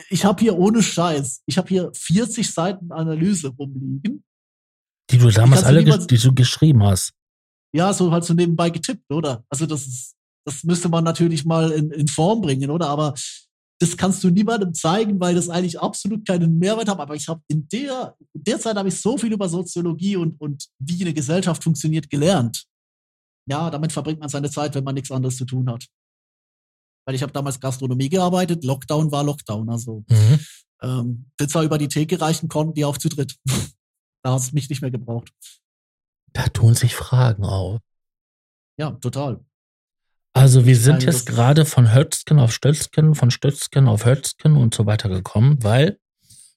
[0.08, 4.24] ich habe hier ohne Scheiß, ich habe hier 40 Seiten Analyse rumliegen.
[5.10, 7.12] Die du damals alle, die du geschrieben hast
[7.74, 9.44] ja, so halt so nebenbei getippt, oder?
[9.48, 10.14] Also das ist,
[10.46, 12.88] das müsste man natürlich mal in, in Form bringen, oder?
[12.88, 13.14] Aber
[13.80, 17.00] das kannst du niemandem zeigen, weil das eigentlich absolut keinen Mehrwert hat.
[17.00, 20.40] Aber ich habe in der, in der Zeit habe ich so viel über Soziologie und,
[20.40, 22.64] und wie eine Gesellschaft funktioniert gelernt.
[23.50, 25.84] Ja, damit verbringt man seine Zeit, wenn man nichts anderes zu tun hat.
[27.06, 29.68] Weil ich habe damals Gastronomie gearbeitet, Lockdown war Lockdown.
[29.68, 30.38] Also mhm.
[30.82, 33.36] ähm, Pizza über die Theke reichen konnten die auch zu dritt.
[34.22, 35.32] da hat es mich nicht mehr gebraucht.
[36.34, 37.80] Da tun sich Fragen auf.
[38.78, 39.44] Ja, total.
[40.36, 44.84] Also wir sind jetzt gerade von Hötzken auf Stötzken, von Stötzken auf Hötzken und so
[44.84, 46.00] weiter gekommen, weil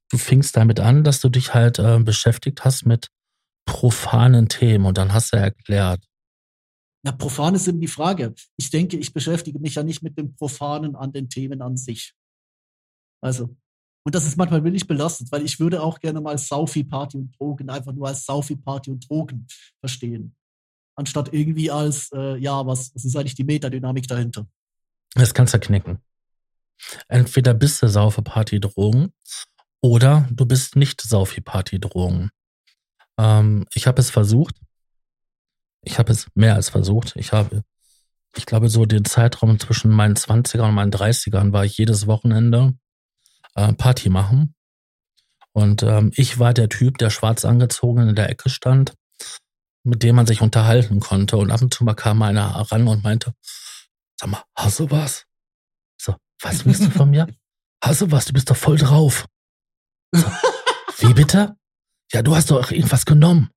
[0.10, 3.10] du fingst damit an, dass du dich halt äh, beschäftigt hast mit
[3.66, 6.04] profanen Themen und dann hast du erklärt.
[7.06, 8.34] Ja, profan ist eben die Frage.
[8.58, 12.16] Ich denke, ich beschäftige mich ja nicht mit dem Profanen an den Themen an sich.
[13.22, 13.56] Also,
[14.08, 17.38] und das ist manchmal wirklich belastend, weil ich würde auch gerne mal Saufi, Party und
[17.38, 19.46] Drogen einfach nur als Saufi, Party und Drogen
[19.82, 20.34] verstehen.
[20.96, 24.48] Anstatt irgendwie als, äh, ja, was, was ist eigentlich die Metadynamik dahinter?
[25.14, 25.98] Das kannst du knicken.
[27.10, 29.12] Entweder bist du Saufi, Party, Drogen
[29.82, 32.30] oder du bist nicht Saufi, Party, Drogen.
[33.18, 34.56] Ähm, ich habe es versucht.
[35.84, 37.14] Ich habe es mehr als versucht.
[37.18, 37.66] Ich habe,
[38.38, 42.08] ich glaube, so den Zeitraum zwischen meinen 20 ern und meinen 30ern war ich jedes
[42.08, 42.74] Wochenende
[43.58, 44.56] äh, Party machen.
[45.52, 48.94] Und ähm, ich war der Typ, der schwarz angezogen in der Ecke stand,
[49.84, 51.38] mit dem man sich unterhalten konnte.
[51.38, 53.34] Und ab und zu mal kam einer ran und meinte,
[54.20, 55.26] sag mal, hast du was?
[56.00, 57.28] So, was willst du von mir?
[57.84, 58.26] Hast du was?
[58.26, 59.28] Du bist doch voll drauf.
[60.12, 60.26] So,
[60.98, 61.56] wie bitte?
[62.12, 63.52] Ja, du hast doch irgendwas genommen.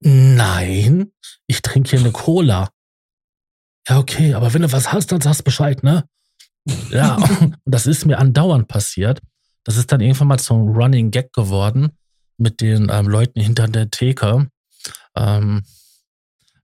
[0.00, 1.10] Nein,
[1.46, 2.70] ich trinke hier eine Cola.
[3.88, 6.06] Ja, okay, aber wenn du was hast, dann sagst Bescheid, ne?
[6.90, 9.20] Ja, und das ist mir andauernd passiert.
[9.64, 11.90] Das ist dann irgendwann mal zum Running Gag geworden
[12.36, 14.50] mit den ähm, Leuten hinter der Theke.
[15.14, 15.62] Ähm,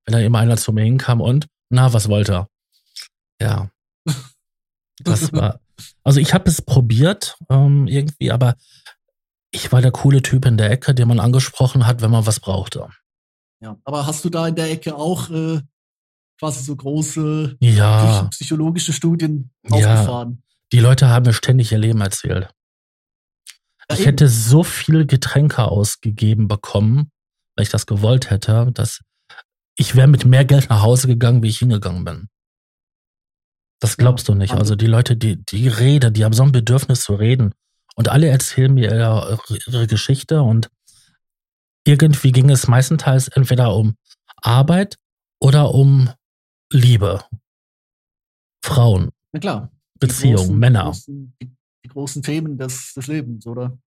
[0.05, 2.49] wenn da immer einer zu mir hinkam und, na, was wollte er?
[3.40, 3.71] Ja.
[5.03, 5.59] Das war.
[6.05, 8.55] Also ich habe es probiert, ähm, irgendwie, aber
[9.51, 12.38] ich war der coole Typ in der Ecke, den man angesprochen hat, wenn man was
[12.38, 12.88] brauchte.
[13.61, 15.61] Ja, aber hast du da in der Ecke auch äh,
[16.44, 18.24] quasi so große ja.
[18.30, 20.30] psychologische Studien aufgefahren.
[20.30, 20.57] Ja.
[20.72, 22.48] Die Leute haben mir ständig ihr Leben erzählt.
[23.88, 24.04] Ja, ich eben.
[24.04, 27.11] hätte so viel Getränke ausgegeben bekommen,
[27.57, 29.00] wenn ich das gewollt hätte, dass
[29.76, 32.28] ich wäre mit mehr Geld nach Hause gegangen, wie ich hingegangen bin.
[33.80, 34.52] Das glaubst du nicht.
[34.52, 37.54] Also die Leute, die, die reden, die haben so ein Bedürfnis zu reden.
[37.96, 40.70] Und alle erzählen mir ihre, ihre Geschichte und
[41.87, 43.96] irgendwie ging es meistenteils entweder um
[44.37, 44.96] Arbeit
[45.40, 46.11] oder um
[46.74, 47.24] Liebe,
[48.64, 49.70] Frauen, Na klar.
[50.00, 50.87] Beziehungen, Männer.
[50.87, 53.78] Großen, die, die, großen Themen des, des Lebens, oder?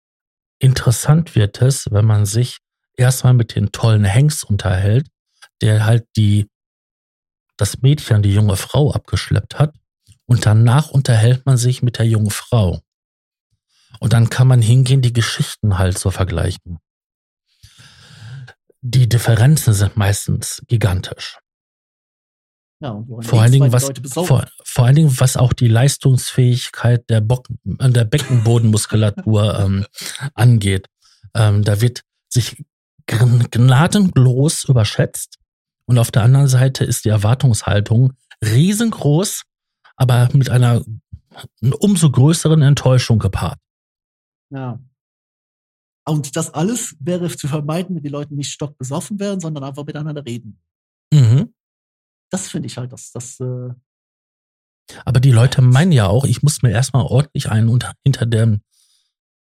[0.60, 2.58] Interessant wird es, wenn man sich
[2.96, 5.08] erstmal mit den tollen Hengst unterhält,
[5.62, 6.48] der halt die,
[7.56, 9.74] das Mädchen, die junge Frau abgeschleppt hat.
[10.26, 12.82] Und danach unterhält man sich mit der jungen Frau.
[13.98, 16.78] Und dann kann man hingehen, die Geschichten halt so vergleichen.
[18.80, 21.38] Die Differenzen sind meistens gigantisch.
[22.80, 27.48] Ja, vor allen Dingen, was, vor, vor allen Dingen, was auch die Leistungsfähigkeit der, Bock,
[27.64, 29.86] der Beckenbodenmuskulatur ähm,
[30.34, 30.88] angeht.
[31.34, 32.64] Ähm, da wird sich
[33.06, 35.38] gnadenlos überschätzt.
[35.86, 38.12] Und auf der anderen Seite ist die Erwartungshaltung
[38.44, 39.44] riesengroß,
[39.96, 40.82] aber mit einer
[41.80, 43.58] umso größeren Enttäuschung gepaart.
[44.50, 44.78] Ja.
[46.04, 50.24] Und das alles wäre zu vermeiden, wenn die Leute nicht stockbesoffen wären, sondern einfach miteinander
[50.26, 50.60] reden.
[51.12, 51.54] Mhm
[52.30, 53.40] das finde ich halt, dass das.
[53.40, 53.70] Äh
[55.04, 58.60] Aber die Leute meinen ja auch, ich muss mir erstmal ordentlich einen unter, hinter dem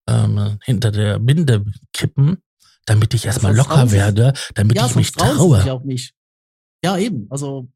[0.08, 2.38] ähm, hinter der Binde kippen,
[2.86, 5.66] damit ich erstmal locker werde, damit ja, ich mich traue.
[5.66, 6.14] Ja, auch nicht.
[6.84, 7.28] Ja, eben.
[7.30, 7.70] Also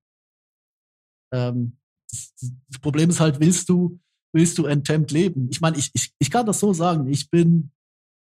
[1.34, 1.78] Ähm,
[2.10, 2.34] das,
[2.70, 4.00] das, Problem ist halt, willst du,
[4.34, 5.50] willst du enthemmt leben?
[5.52, 7.08] Ich meine, ich, ich, ich kann das so sagen.
[7.08, 7.72] Ich bin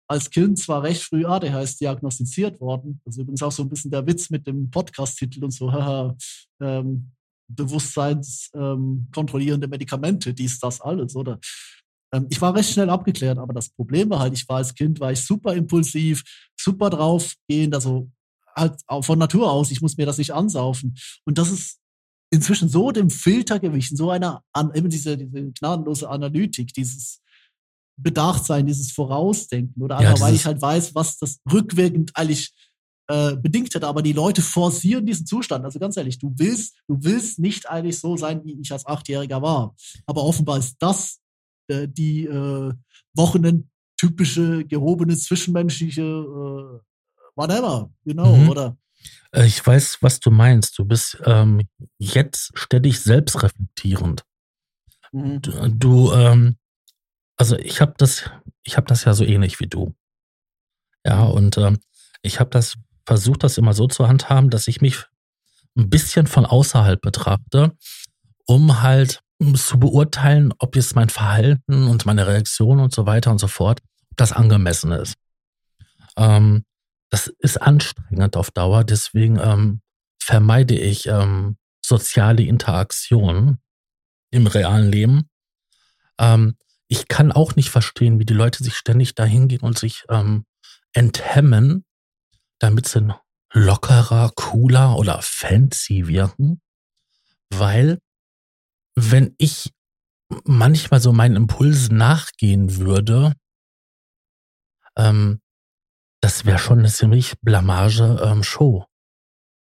[0.09, 3.01] als Kind zwar recht früh ADHS diagnostiziert worden.
[3.05, 6.17] Das ist übrigens auch so ein bisschen der Witz mit dem Podcast-Titel und so, haha,
[6.61, 7.13] ähm,
[7.49, 11.39] bewusstseinskontrollierende ähm, Medikamente, dies, das, alles, oder?
[12.13, 15.01] Ähm, ich war recht schnell abgeklärt, aber das Problem war halt, ich war als Kind,
[15.01, 16.23] war ich super impulsiv,
[16.59, 18.11] super draufgehend, also
[18.55, 20.95] halt von Natur aus, ich muss mir das nicht ansaufen.
[21.25, 21.79] Und das ist
[22.31, 24.43] inzwischen so dem Filter gewichen, so einer,
[24.75, 27.22] eben diese, diese gnadenlose Analytik, dieses
[28.03, 32.53] Bedachtsein, dieses Vorausdenken oder einfach, ja, weil ich halt weiß, was das rückwirkend eigentlich
[33.09, 33.87] äh, bedingt hätte.
[33.87, 35.65] Aber die Leute forcieren diesen Zustand.
[35.65, 39.43] Also ganz ehrlich, du willst, du willst nicht eigentlich so sein, wie ich als Achtjähriger
[39.43, 39.75] war.
[40.07, 41.21] Aber offenbar ist das
[41.69, 42.73] äh, die äh,
[43.15, 46.81] Wochenend typische gehobene zwischenmenschliche äh,
[47.37, 48.49] whatever, you know, mhm.
[48.49, 48.77] oder?
[49.33, 50.79] Äh, ich weiß, was du meinst.
[50.79, 51.63] Du bist ähm,
[51.99, 54.25] jetzt ständig selbstreflektierend.
[55.13, 55.43] Mhm.
[55.43, 56.57] Du, du ähm,
[57.43, 58.31] also ich habe das,
[58.63, 59.97] ich habe das ja so ähnlich wie du.
[61.05, 61.81] Ja, und ähm,
[62.23, 65.07] ich habe das versucht, das immer so zu handhaben, dass ich mich
[65.77, 67.77] ein bisschen von außerhalb betrachte,
[68.47, 69.25] um halt
[69.57, 73.81] zu beurteilen, ob jetzt mein Verhalten und meine Reaktion und so weiter und so fort,
[74.13, 75.17] ob das angemessen ist.
[76.17, 76.65] Ähm,
[77.11, 79.81] das ist anstrengend auf Dauer, deswegen ähm,
[80.23, 83.59] vermeide ich ähm, soziale Interaktion
[84.31, 85.29] im realen Leben.
[86.21, 86.55] Ähm,
[86.93, 90.45] ich kann auch nicht verstehen, wie die Leute sich ständig dahin gehen und sich ähm,
[90.93, 91.87] enthemmen,
[92.59, 93.15] damit sie
[93.55, 96.61] lockerer, cooler oder fancy wirken.
[97.49, 97.99] Weil,
[98.95, 99.73] wenn ich
[100.45, 103.33] manchmal so meinen Impulsen nachgehen würde,
[104.95, 105.41] ähm,
[106.21, 108.85] das wäre schon eine ziemlich blamage ähm, Show.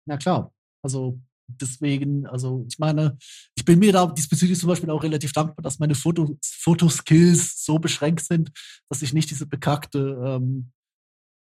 [0.07, 0.55] Na klar.
[0.83, 1.21] Also
[1.61, 3.17] deswegen, also ich meine,
[3.55, 7.79] ich bin mir da diesbezüglich zum Beispiel auch relativ dankbar, dass meine Foto, Fotoskills so
[7.79, 8.51] beschränkt sind,
[8.89, 10.73] dass ich nicht diese bekackte ähm,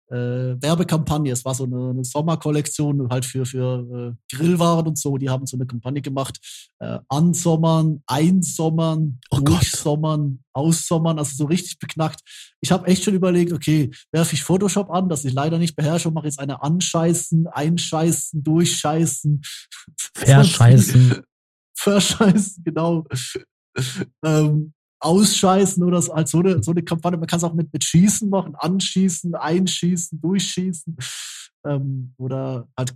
[0.08, 1.32] äh, Werbekampagne.
[1.32, 5.16] Es war so eine, eine Sommerkollektion halt für, für äh, Grillwaren und so.
[5.16, 6.38] Die haben so eine Kampagne gemacht.
[6.78, 11.18] Äh, ansommern, einsommern, oh durchsommern, aussommern.
[11.18, 12.20] Also so richtig beknackt.
[12.60, 16.08] Ich habe echt schon überlegt, okay, werfe ich Photoshop an, das ich leider nicht beherrsche
[16.08, 19.42] und mache jetzt eine anscheißen, einscheißen, durchscheißen.
[20.14, 21.22] Verscheißen.
[21.78, 23.04] Verscheißen, genau.
[24.24, 27.18] ähm, ausscheißen oder so, halt so eine, so eine Kampagne.
[27.18, 30.96] Man kann es auch mit, mit Schießen machen, anschießen, einschießen, durchschießen
[31.66, 32.94] ähm, oder halt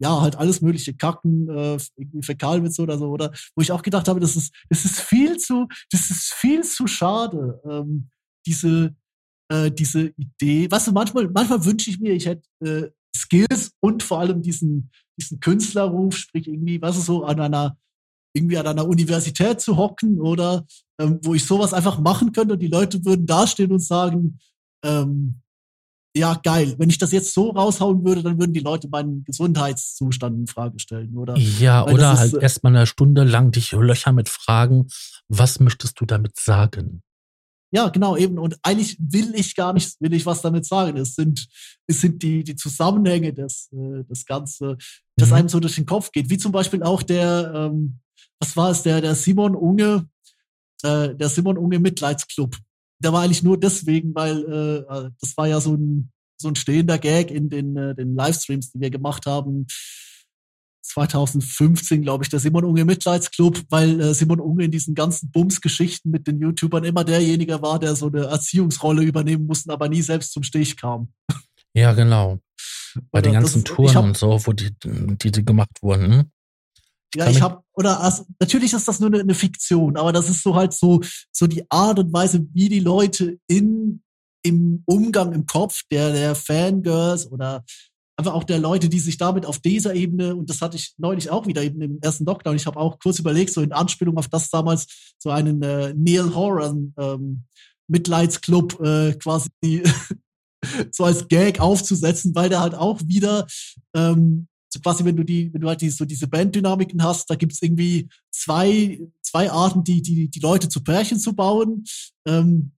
[0.00, 4.06] ja, halt alles mögliche Kacken, äh, irgendwie Fäkalwitze oder so, oder wo ich auch gedacht
[4.06, 8.08] habe, das ist, das ist viel zu, das ist viel zu schade, ähm,
[8.46, 8.94] diese,
[9.48, 10.70] äh, diese Idee.
[10.70, 14.90] Weißt du, manchmal, manchmal wünsche ich mir, ich hätte äh, Skills und vor allem diesen,
[15.18, 17.76] diesen Künstlerruf, sprich irgendwie, was ist so an einer
[18.32, 20.66] irgendwie an einer Universität zu hocken oder
[21.00, 24.38] ähm, wo ich sowas einfach machen könnte und die Leute würden dastehen und sagen,
[24.84, 25.40] ähm,
[26.16, 26.74] ja, geil.
[26.78, 30.78] Wenn ich das jetzt so raushauen würde, dann würden die Leute meinen Gesundheitszustand in Frage
[30.78, 31.36] stellen, oder?
[31.36, 34.88] Ja, Weil oder halt äh, erstmal eine Stunde lang dich Löcher mit Fragen,
[35.28, 37.02] was möchtest du damit sagen?
[37.70, 38.38] Ja, genau, eben.
[38.38, 40.96] Und eigentlich will ich gar nicht, will ich was damit sagen.
[40.96, 41.46] Es sind,
[41.86, 44.78] es sind die, die Zusammenhänge, das, äh, das Ganze,
[45.16, 45.34] das mhm.
[45.34, 46.30] einem so durch den Kopf geht.
[46.30, 48.00] Wie zum Beispiel auch der, ähm,
[48.40, 50.08] was war es, der, der Simon Unge,
[50.82, 52.56] äh, der Simon Unge Mitleidsclub.
[53.00, 56.56] Der war eigentlich nur deswegen, weil äh, äh, das war ja so ein, so ein
[56.56, 59.66] stehender Gag in den, äh, den Livestreams, die wir gemacht haben.
[60.82, 66.10] 2015, glaube ich, der Simon Unge Mitleidsclub, weil äh, Simon Unge in diesen ganzen Bums-Geschichten
[66.10, 70.32] mit den YouTubern immer derjenige war, der so eine Erziehungsrolle übernehmen musste, aber nie selbst
[70.32, 71.12] zum Stich kam.
[71.74, 72.38] Ja, genau.
[73.10, 76.32] Bei Oder den ganzen das, Touren hab, und so, wo die, die, die gemacht wurden.
[77.14, 80.42] Ja, ich habe oder also, natürlich ist das nur eine, eine, Fiktion, aber das ist
[80.42, 81.00] so halt so
[81.32, 84.02] so die Art und Weise, wie die Leute in
[84.42, 87.64] im Umgang im Kopf der der Fangirls oder
[88.18, 91.30] einfach auch der Leute, die sich damit auf dieser Ebene und das hatte ich neulich
[91.30, 92.56] auch wieder eben im ersten Lockdown.
[92.56, 96.34] Ich habe auch kurz überlegt, so in Anspielung auf das damals so einen äh, Neil
[96.34, 97.44] Horan ähm,
[97.86, 99.50] Mitleidsclub äh, quasi
[100.90, 103.46] so als Gag aufzusetzen, weil der halt auch wieder
[103.94, 107.34] ähm, so quasi, wenn du die, wenn du halt die, so diese Banddynamiken hast, da
[107.34, 111.84] gibt's irgendwie zwei, zwei Arten, die, die, die Leute zu Pärchen zu bauen.
[112.26, 112.72] Ähm,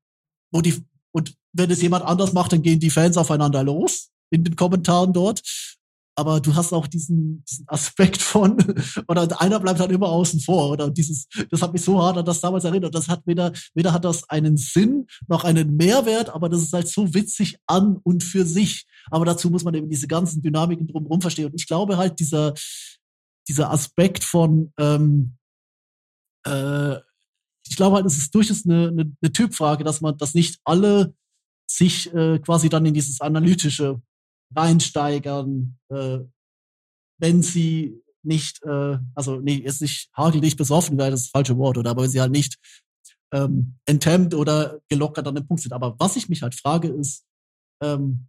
[0.53, 4.44] wo die, und wenn es jemand anders macht, dann gehen die Fans aufeinander los in
[4.44, 5.42] den Kommentaren dort
[6.20, 8.59] aber du hast auch diesen, diesen Aspekt von,
[9.09, 12.26] oder einer bleibt halt immer außen vor, oder dieses, das hat mich so hart an
[12.26, 12.94] das damals erinnert.
[12.94, 16.88] Das hat weder, weder hat das einen Sinn noch einen Mehrwert, aber das ist halt
[16.88, 18.87] so witzig an und für sich.
[19.11, 21.46] Aber dazu muss man eben diese ganzen Dynamiken drumherum verstehen.
[21.46, 22.52] Und ich glaube halt, dieser,
[23.48, 25.37] dieser Aspekt von, ähm,
[26.46, 26.96] äh,
[27.66, 31.14] ich glaube halt, es ist durchaus eine, eine, eine Typfrage, dass man, dass nicht alle
[31.66, 34.02] sich äh, quasi dann in dieses Analytische
[34.54, 36.18] reinsteigern, äh,
[37.18, 41.78] wenn sie nicht, äh, also nee, ist nicht hagelig besoffen, wäre das, das falsche Wort,
[41.78, 42.58] oder aber wenn sie halt nicht
[43.32, 45.72] ähm, enthemmt oder gelockert an dem Punkt sind.
[45.72, 47.24] Aber was ich mich halt frage, ist,
[47.82, 48.26] ähm,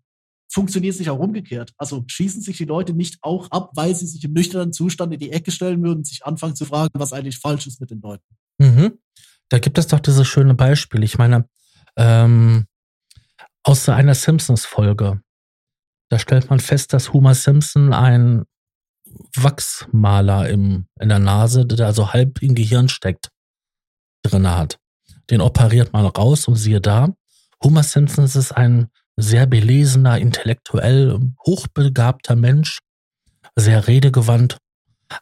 [0.51, 1.73] funktioniert es nicht auch umgekehrt?
[1.77, 5.19] Also schießen sich die Leute nicht auch ab, weil sie sich im nüchternen Zustand in
[5.19, 8.25] die Ecke stellen würden, sich anfangen zu fragen, was eigentlich falsch ist mit den Leuten?
[8.57, 8.99] Mhm.
[9.49, 11.03] Da gibt es doch dieses schöne Beispiel.
[11.03, 11.47] Ich meine,
[11.97, 12.65] ähm,
[13.63, 15.21] aus einer Simpsons-Folge,
[16.11, 18.43] da stellt man fest, dass Homer Simpson ein
[19.33, 23.29] Wachsmaler im, in der Nase, der also halb im Gehirn steckt,
[24.21, 24.77] drin hat.
[25.29, 27.13] Den operiert man raus und siehe da,
[27.63, 32.79] Homer Simpson ist ein sehr belesener, intellektuell hochbegabter Mensch,
[33.55, 34.57] sehr redegewandt,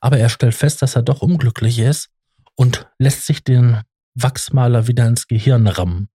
[0.01, 2.09] aber er stellt fest, dass er doch unglücklich ist
[2.55, 3.81] und lässt sich den
[4.15, 6.09] Wachsmaler wieder ins Gehirn rammen,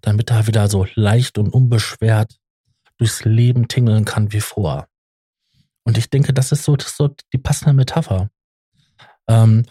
[0.00, 2.41] damit er wieder so leicht und unbeschwert
[3.02, 4.86] durchs Leben tingeln kann wie vor.
[5.82, 8.30] Und ich denke, das ist so, das ist so die passende Metapher.
[9.28, 9.66] Ähm,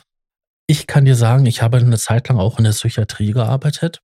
[0.68, 4.02] ich kann dir sagen, ich habe eine Zeit lang auch in der Psychiatrie gearbeitet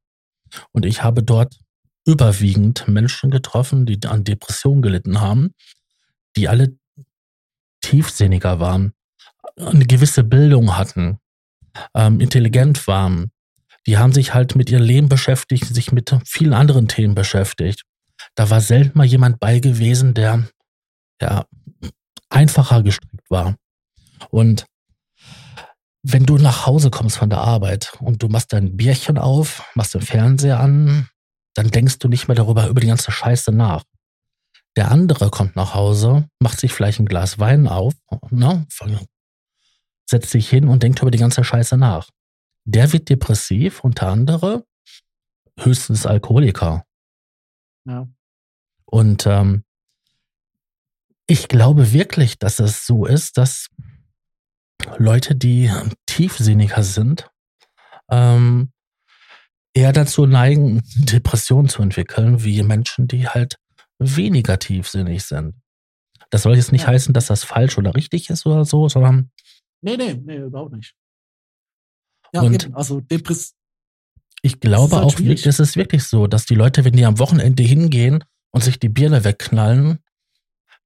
[0.72, 1.60] und ich habe dort
[2.06, 5.54] überwiegend Menschen getroffen, die an Depressionen gelitten haben,
[6.38, 6.78] die alle
[7.82, 8.94] tiefsinniger waren,
[9.58, 11.20] eine gewisse Bildung hatten,
[11.94, 13.32] ähm, intelligent waren.
[13.88, 17.84] Die haben sich halt mit ihrem Leben beschäftigt, sich mit vielen anderen Themen beschäftigt.
[18.38, 20.48] Da war selten mal jemand bei gewesen, der
[21.20, 21.46] ja
[22.30, 23.56] einfacher gestrickt war.
[24.30, 24.68] Und
[26.04, 29.96] wenn du nach Hause kommst von der Arbeit und du machst dein Bierchen auf, machst
[29.96, 31.10] den Fernseher an,
[31.56, 33.84] dann denkst du nicht mehr darüber, über die ganze Scheiße nach.
[34.76, 37.96] Der andere kommt nach Hause, macht sich vielleicht ein Glas Wein auf,
[38.30, 38.68] ne,
[40.08, 42.08] setzt sich hin und denkt über die ganze Scheiße nach.
[42.66, 44.62] Der wird depressiv, unter anderem
[45.60, 46.86] höchstens Alkoholiker.
[47.86, 48.08] Ja.
[48.90, 49.64] Und ähm,
[51.28, 53.68] ich glaube wirklich, dass es so ist, dass
[54.98, 55.72] Leute, die
[56.06, 57.30] tiefsinniger sind,
[58.10, 58.72] ähm,
[59.74, 63.58] eher dazu neigen, Depressionen zu entwickeln, wie Menschen, die halt
[64.00, 65.56] weniger tiefsinnig sind.
[66.30, 66.88] Das soll jetzt nicht ja.
[66.90, 69.32] heißen, dass das falsch oder richtig ist oder so, sondern.
[69.82, 70.96] Nee, nee, nee, überhaupt nicht.
[72.34, 73.54] Ja, und eben, also Depress.
[74.42, 77.20] Ich glaube halt auch, wirklich, es ist wirklich so, dass die Leute, wenn die am
[77.20, 78.24] Wochenende hingehen
[78.58, 80.00] und sich die Birne wegknallen,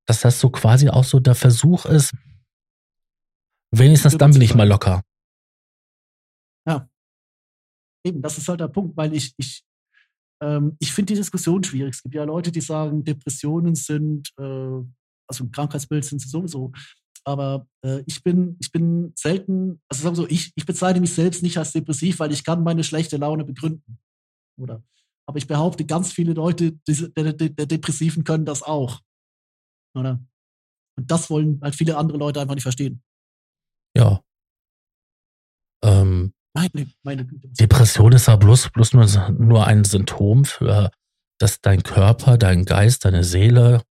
[0.05, 2.13] dass das so quasi auch so der Versuch ist,
[3.71, 5.03] wenigstens dann bin ich mal locker.
[6.67, 6.89] Ja.
[8.05, 9.63] Eben, das ist halt der Punkt, weil ich, ich,
[10.43, 11.93] ähm, ich finde die Diskussion schwierig.
[11.95, 14.43] Es gibt ja Leute, die sagen, Depressionen sind, äh,
[15.29, 16.73] also ein Krankheitsbild sind sie sowieso.
[17.23, 21.13] Aber äh, ich bin, ich bin selten, also sagen wir so, ich, ich bezeichne mich
[21.13, 23.97] selbst nicht als depressiv, weil ich kann meine schlechte Laune begründen.
[24.59, 24.83] Oder?
[25.27, 29.01] Aber ich behaupte, ganz viele Leute der, der, der Depressiven können das auch.
[29.95, 30.19] Oder?
[30.97, 33.01] Und das wollen halt viele andere Leute einfach nicht verstehen.
[33.95, 34.21] Ja.
[35.83, 37.49] Ähm, meine, meine Güte.
[37.49, 40.91] Depression ist ja bloß, bloß nur, nur ein Symptom für,
[41.39, 43.83] dass dein Körper, dein Geist, deine Seele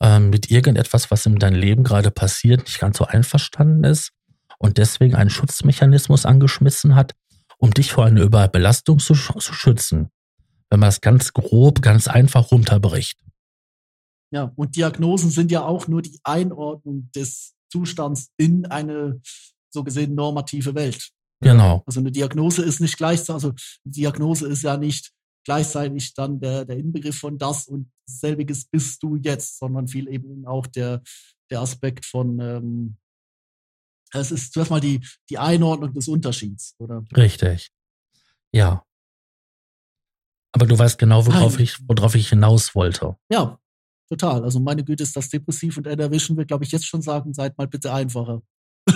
[0.00, 4.12] ähm, mit irgendetwas, was in deinem Leben gerade passiert, nicht ganz so einverstanden ist
[4.58, 7.14] und deswegen einen Schutzmechanismus angeschmissen hat,
[7.58, 10.10] um dich vor einer Überbelastung zu, zu schützen.
[10.74, 13.16] Wenn man es ganz grob, ganz einfach runterbricht.
[14.32, 19.20] Ja, und Diagnosen sind ja auch nur die Einordnung des Zustands in eine
[19.72, 21.10] so gesehen normative Welt.
[21.40, 21.84] Genau.
[21.86, 25.12] Also eine Diagnose ist nicht gleichzeitig, also Diagnose ist ja nicht
[25.44, 30.44] gleichzeitig dann der, der Inbegriff von das und selbiges bist du jetzt, sondern viel eben
[30.44, 31.04] auch der,
[31.52, 32.96] der Aspekt von, ähm,
[34.12, 37.04] es ist zuerst mal die, die Einordnung des Unterschieds, oder?
[37.16, 37.70] Richtig.
[38.52, 38.84] Ja.
[40.54, 43.16] Aber du weißt genau, worauf ich, worauf ich hinaus wollte.
[43.30, 43.58] Ja,
[44.08, 44.44] Total.
[44.44, 47.56] Also meine Güte ist das depressiv und erwischen wir, glaube ich, jetzt schon sagen, seid
[47.56, 48.42] mal bitte einfacher.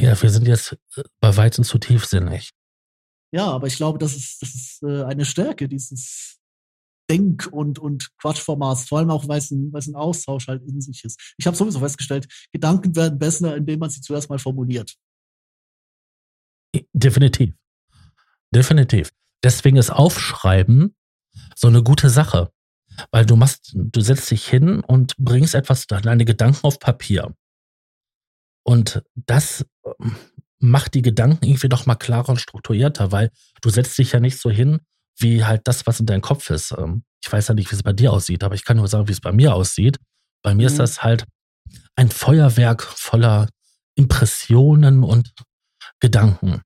[0.00, 2.50] ja, wir sind jetzt äh, bei weitem zu tiefsinnig.
[3.32, 6.38] Ja, aber ich glaube, das ist, das ist äh, eine Stärke dieses
[7.10, 10.62] Denk- und, und Quatschformats, vor allem auch, weil es ein, weil es ein Austausch halt
[10.62, 11.34] in sich ist.
[11.36, 14.94] Ich habe sowieso festgestellt, Gedanken werden besser, indem man sie zuerst mal formuliert.
[16.92, 17.52] Definitiv.
[18.54, 19.10] Definitiv.
[19.42, 20.94] Deswegen ist Aufschreiben
[21.54, 22.50] so eine gute Sache.
[23.10, 27.34] Weil du machst, du setzt dich hin und bringst etwas, deine Gedanken auf Papier.
[28.62, 30.16] Und das ähm,
[30.58, 33.30] macht die Gedanken irgendwie doch mal klarer und strukturierter, weil
[33.62, 34.80] du setzt dich ja nicht so hin,
[35.16, 36.72] wie halt das, was in deinem Kopf ist.
[36.76, 39.08] Ähm, ich weiß ja nicht, wie es bei dir aussieht, aber ich kann nur sagen,
[39.08, 39.98] wie es bei mir aussieht.
[40.42, 40.72] Bei mir mhm.
[40.72, 41.24] ist das halt
[41.96, 43.48] ein Feuerwerk voller
[43.94, 45.32] Impressionen und
[46.00, 46.62] Gedanken.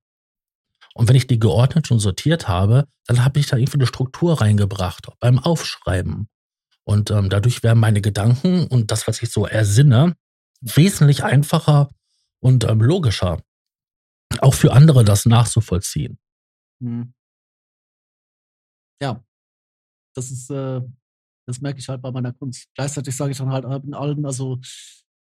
[0.96, 4.40] Und wenn ich die geordnet und sortiert habe, dann habe ich da irgendwie eine Struktur
[4.40, 6.28] reingebracht beim Aufschreiben.
[6.84, 10.16] Und ähm, dadurch werden meine Gedanken und das, was ich so ersinne,
[10.60, 11.88] wesentlich einfacher
[12.40, 13.42] und ähm, logischer.
[14.40, 16.18] Auch für andere das nachzuvollziehen.
[16.80, 17.14] Hm.
[19.00, 19.24] Ja,
[20.14, 20.80] das ist, äh,
[21.46, 22.68] das merke ich halt bei meiner Kunst.
[22.74, 24.60] Gleichzeitig sage ich dann halt allen, also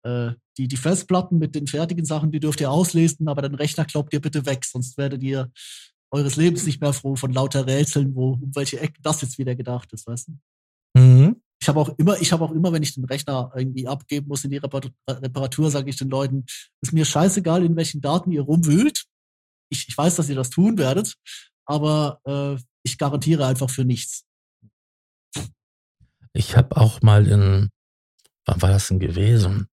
[0.04, 3.84] äh, die, die Festplatten mit den fertigen Sachen, die dürft ihr auslesen, aber den Rechner
[3.84, 5.50] glaubt ihr bitte weg, sonst werdet ihr
[6.10, 9.54] eures Lebens nicht mehr froh von lauter Rätseln, wo um welche Ecken das jetzt wieder
[9.54, 11.00] gedacht ist, weißt du?
[11.00, 11.42] Mhm.
[11.60, 14.44] Ich habe auch immer, ich habe auch immer, wenn ich den Rechner irgendwie abgeben muss
[14.44, 16.44] in die Reparatur, sage ich den Leuten,
[16.80, 19.04] ist mir scheißegal, in welchen Daten ihr rumwühlt.
[19.70, 21.14] Ich, ich weiß, dass ihr das tun werdet,
[21.64, 24.24] aber äh, ich garantiere einfach für nichts.
[26.34, 27.70] Ich habe auch mal in,
[28.44, 29.68] wann war das denn gewesen?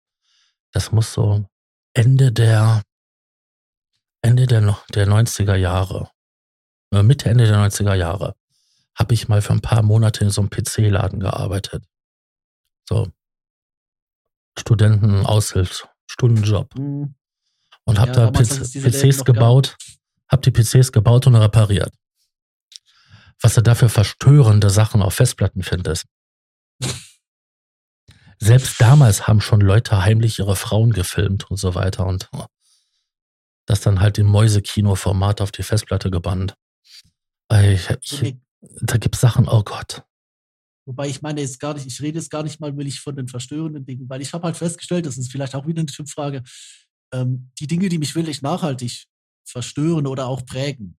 [0.75, 1.47] Das muss so
[1.95, 2.83] Ende der,
[4.23, 6.11] Ende der, der 90er Jahre,
[6.91, 8.35] äh, Mitte, Ende der 90er Jahre,
[8.97, 11.85] habe ich mal für ein paar Monate in so einem PC-Laden gearbeitet.
[12.89, 13.09] So.
[14.59, 16.77] Studenten, Aushilfs, Stundenjob.
[16.77, 17.15] Mhm.
[17.85, 19.77] Und habe ja, da PC, PCs gebaut,
[20.29, 21.95] habe die PCs gebaut und repariert.
[23.41, 26.07] Was du da für verstörende Sachen auf Festplatten findest.
[28.39, 32.29] Selbst damals haben schon Leute heimlich ihre Frauen gefilmt und so weiter und
[33.67, 36.55] das dann halt im Mäusekino-Format auf die Festplatte gebannt.
[37.53, 38.37] Ich, ich,
[38.81, 40.05] da gibt es Sachen, oh Gott.
[40.87, 43.29] Wobei ich meine jetzt gar nicht, ich rede jetzt gar nicht mal willig von den
[43.29, 46.43] verstörenden Dingen, weil ich habe halt festgestellt, das ist vielleicht auch wieder eine Typfrage,
[47.13, 49.07] ähm, die Dinge, die mich wirklich nachhaltig
[49.47, 50.99] verstören oder auch prägen,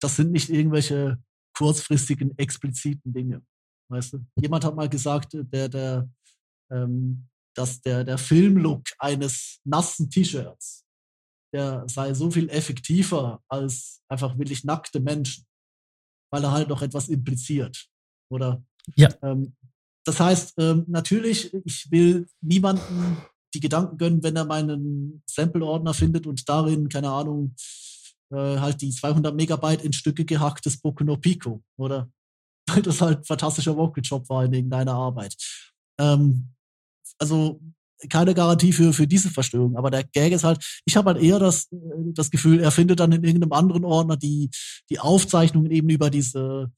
[0.00, 1.22] das sind nicht irgendwelche
[1.56, 3.42] kurzfristigen, expliziten Dinge.
[3.88, 4.24] Weißt du?
[4.40, 6.08] Jemand hat mal gesagt, der, der,
[6.72, 10.84] ähm, dass der, der Filmlook eines nassen T-Shirts,
[11.54, 15.44] der sei so viel effektiver als einfach wirklich nackte Menschen
[16.32, 17.86] weil er halt noch etwas impliziert.
[18.30, 18.64] Oder?
[18.96, 19.10] Ja.
[19.22, 19.54] Ähm,
[20.04, 23.18] das heißt, ähm, natürlich, ich will niemanden
[23.54, 27.54] die Gedanken gönnen, wenn er meinen Sample-Ordner findet und darin, keine Ahnung,
[28.32, 32.10] äh, halt die 200 Megabyte in Stücke gehacktes Boku no Pico, oder?
[32.68, 35.36] Weil das halt ein fantastischer Vocal-Job war in irgendeiner Arbeit.
[36.00, 36.48] Ähm,
[37.18, 37.60] also
[38.08, 39.76] keine Garantie für, für diese Verstörung.
[39.76, 41.76] Aber der Gag ist halt, ich habe halt eher das, äh,
[42.14, 44.50] das Gefühl, er findet dann in irgendeinem anderen Ordner die,
[44.90, 46.70] die Aufzeichnungen eben über diese,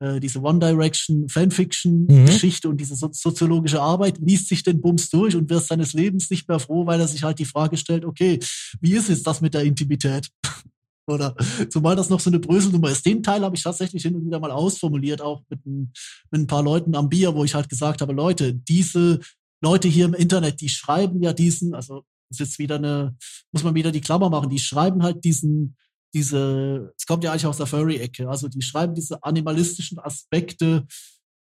[0.00, 2.72] äh, diese One Direction Fanfiction-Geschichte mhm.
[2.72, 6.48] und diese so soziologische Arbeit, liest sich den Bums durch und wird seines Lebens nicht
[6.48, 8.38] mehr froh, weil er sich halt die Frage stellt, okay,
[8.80, 10.28] wie ist jetzt das mit der Intimität?
[11.08, 11.34] Oder
[11.70, 13.06] zumal das noch so eine Bröselnummer ist.
[13.06, 15.90] Den Teil habe ich tatsächlich hin und wieder mal ausformuliert, auch mit ein,
[16.30, 19.18] mit ein paar Leuten am Bier, wo ich halt gesagt habe, Leute, diese
[19.60, 23.16] Leute hier im Internet, die schreiben ja diesen, also ist jetzt wieder eine,
[23.52, 25.76] muss man wieder die Klammer machen, die schreiben halt diesen,
[26.14, 30.86] diese, es kommt ja eigentlich aus der Furry-Ecke, also die schreiben diese animalistischen Aspekte.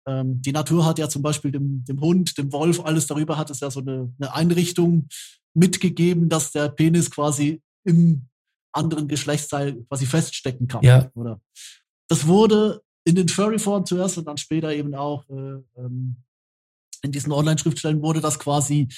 [0.06, 3.50] Ähm, die Natur hat ja zum Beispiel dem, dem Hund, dem Wolf, alles darüber hat
[3.50, 5.08] es ja so eine, eine Einrichtung
[5.54, 8.28] mitgegeben, dass der Penis quasi im
[8.72, 10.82] anderen Geschlechtsteil quasi feststecken kann.
[10.82, 11.10] Ja.
[11.14, 11.40] Oder?
[12.08, 16.16] Das wurde in den Furry-Foren zuerst und dann später eben auch äh, ähm,
[17.04, 18.88] in diesen Online-Schriftstellen wurde das quasi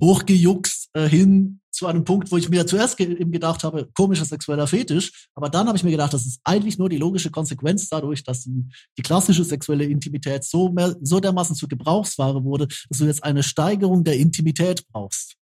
[0.00, 4.24] hochgejuckst äh, hin zu einem Punkt, wo ich mir zuerst ge eben gedacht habe, komischer
[4.24, 5.28] sexueller Fetisch.
[5.34, 8.42] Aber dann habe ich mir gedacht, das ist eigentlich nur die logische Konsequenz dadurch, dass
[8.42, 8.64] die,
[8.96, 13.42] die klassische sexuelle Intimität so, mehr, so dermaßen zur Gebrauchsware wurde, dass du jetzt eine
[13.42, 15.36] Steigerung der Intimität brauchst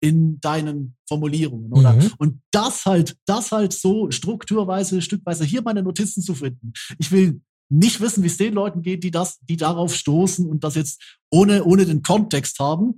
[0.00, 1.94] in deinen Formulierungen, oder?
[1.94, 2.12] Mhm.
[2.18, 6.72] Und das halt, das halt so strukturweise, stückweise hier meine Notizen zu finden.
[6.98, 7.40] Ich will
[7.78, 11.02] nicht wissen, wie es den Leuten geht, die das, die darauf stoßen und das jetzt
[11.30, 12.96] ohne, ohne den Kontext haben.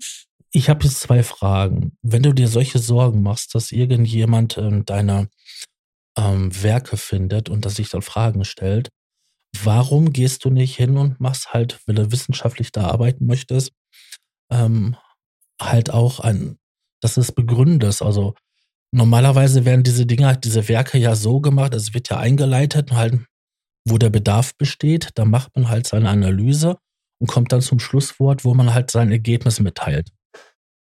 [0.53, 1.97] Ich habe jetzt zwei Fragen.
[2.03, 5.29] Wenn du dir solche Sorgen machst, dass irgendjemand äh, deine
[6.17, 8.89] ähm, Werke findet und dass sich dann Fragen stellt,
[9.63, 13.73] warum gehst du nicht hin und machst halt, wenn du wissenschaftlich da arbeiten möchtest,
[14.51, 14.97] ähm,
[15.61, 16.59] halt auch ein,
[17.01, 18.03] dass es begründest.
[18.03, 18.35] Also
[18.93, 23.21] normalerweise werden diese Dinge, diese Werke ja so gemacht, es wird ja eingeleitet, halt
[23.87, 25.11] wo der Bedarf besteht.
[25.15, 26.79] Da macht man halt seine Analyse
[27.19, 30.11] und kommt dann zum Schlusswort, wo man halt sein Ergebnis mitteilt.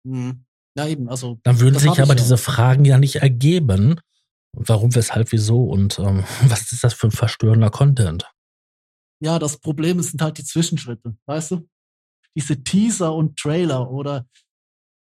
[0.04, 0.44] Mhm.
[0.76, 1.38] Ja, eben, also.
[1.42, 2.14] Dann würden sich aber ja.
[2.14, 4.00] diese Fragen ja nicht ergeben.
[4.52, 8.30] Warum, weshalb, wieso und ähm, was ist das für ein verstörender Content?
[9.20, 11.68] Ja, das Problem sind halt die Zwischenschritte, weißt du?
[12.36, 14.26] Diese Teaser und Trailer oder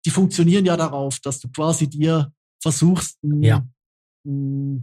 [0.07, 2.33] die funktionieren ja darauf, dass du quasi dir
[2.63, 3.67] versuchst, ja.
[4.25, 4.83] mh,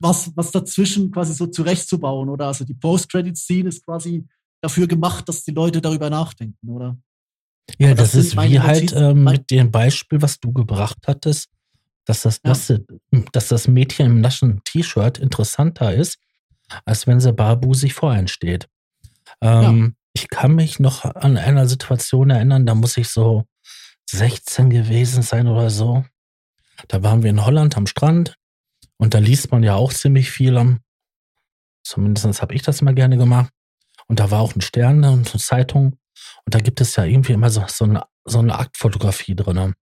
[0.00, 2.46] was, was dazwischen quasi so zurechtzubauen, oder?
[2.46, 4.26] Also die Post-Credit-Scene ist quasi
[4.60, 6.96] dafür gemacht, dass die Leute darüber nachdenken, oder?
[7.78, 11.50] Ja, das, das ist wie halt ähm, mit dem Beispiel, was du gebracht hattest,
[12.04, 12.78] dass das, ja.
[13.32, 16.18] dass das Mädchen im nassen T-Shirt interessanter ist,
[16.84, 18.68] als wenn sie barbusig vor einen steht.
[19.40, 19.90] Ähm, ja.
[20.14, 23.44] Ich kann mich noch an einer Situation erinnern, da muss ich so
[24.10, 26.04] 16 gewesen sein oder so.
[26.88, 28.39] Da waren wir in Holland am Strand
[29.00, 30.78] und da liest man ja auch ziemlich viel
[31.82, 33.50] zumindest habe ich das immer gerne gemacht.
[34.06, 35.98] Und da war auch ein Stern und eine Zeitung.
[36.44, 39.56] Und da gibt es ja irgendwie immer so, so, eine, so eine Aktfotografie drin.
[39.56, 39.74] Und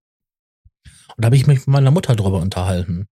[1.16, 3.08] da habe ich mich mit meiner Mutter drüber unterhalten.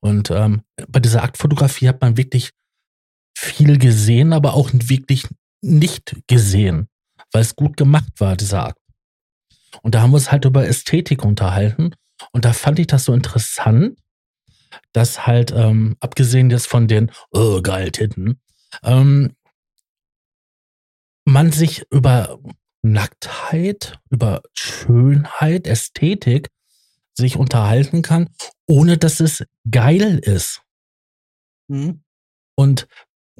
[0.00, 2.52] Und ähm, bei dieser Aktfotografie hat man wirklich
[3.36, 5.28] viel gesehen, aber auch wirklich
[5.60, 6.88] nicht gesehen,
[7.32, 8.80] weil es gut gemacht war, dieser Akt.
[9.82, 11.94] Und da haben wir uns halt über Ästhetik unterhalten.
[12.32, 13.99] Und da fand ich das so interessant,
[14.92, 18.40] dass halt, ähm, abgesehen jetzt von den, oh, geil, Titten,
[18.82, 19.36] ähm,
[21.24, 22.38] man sich über
[22.82, 26.48] Nacktheit, über Schönheit, Ästhetik
[27.14, 28.30] sich unterhalten kann,
[28.66, 30.62] ohne dass es geil ist.
[31.68, 32.02] Mhm.
[32.56, 32.88] Und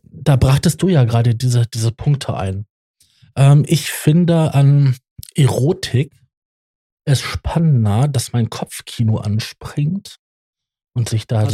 [0.03, 2.67] da brachtest du ja gerade diese, diese Punkte ein.
[3.37, 4.97] Ähm, ich finde an
[5.35, 6.13] Erotik
[7.05, 10.20] es spannender, dass mein Kopfkino anspringt
[10.95, 11.47] und sich da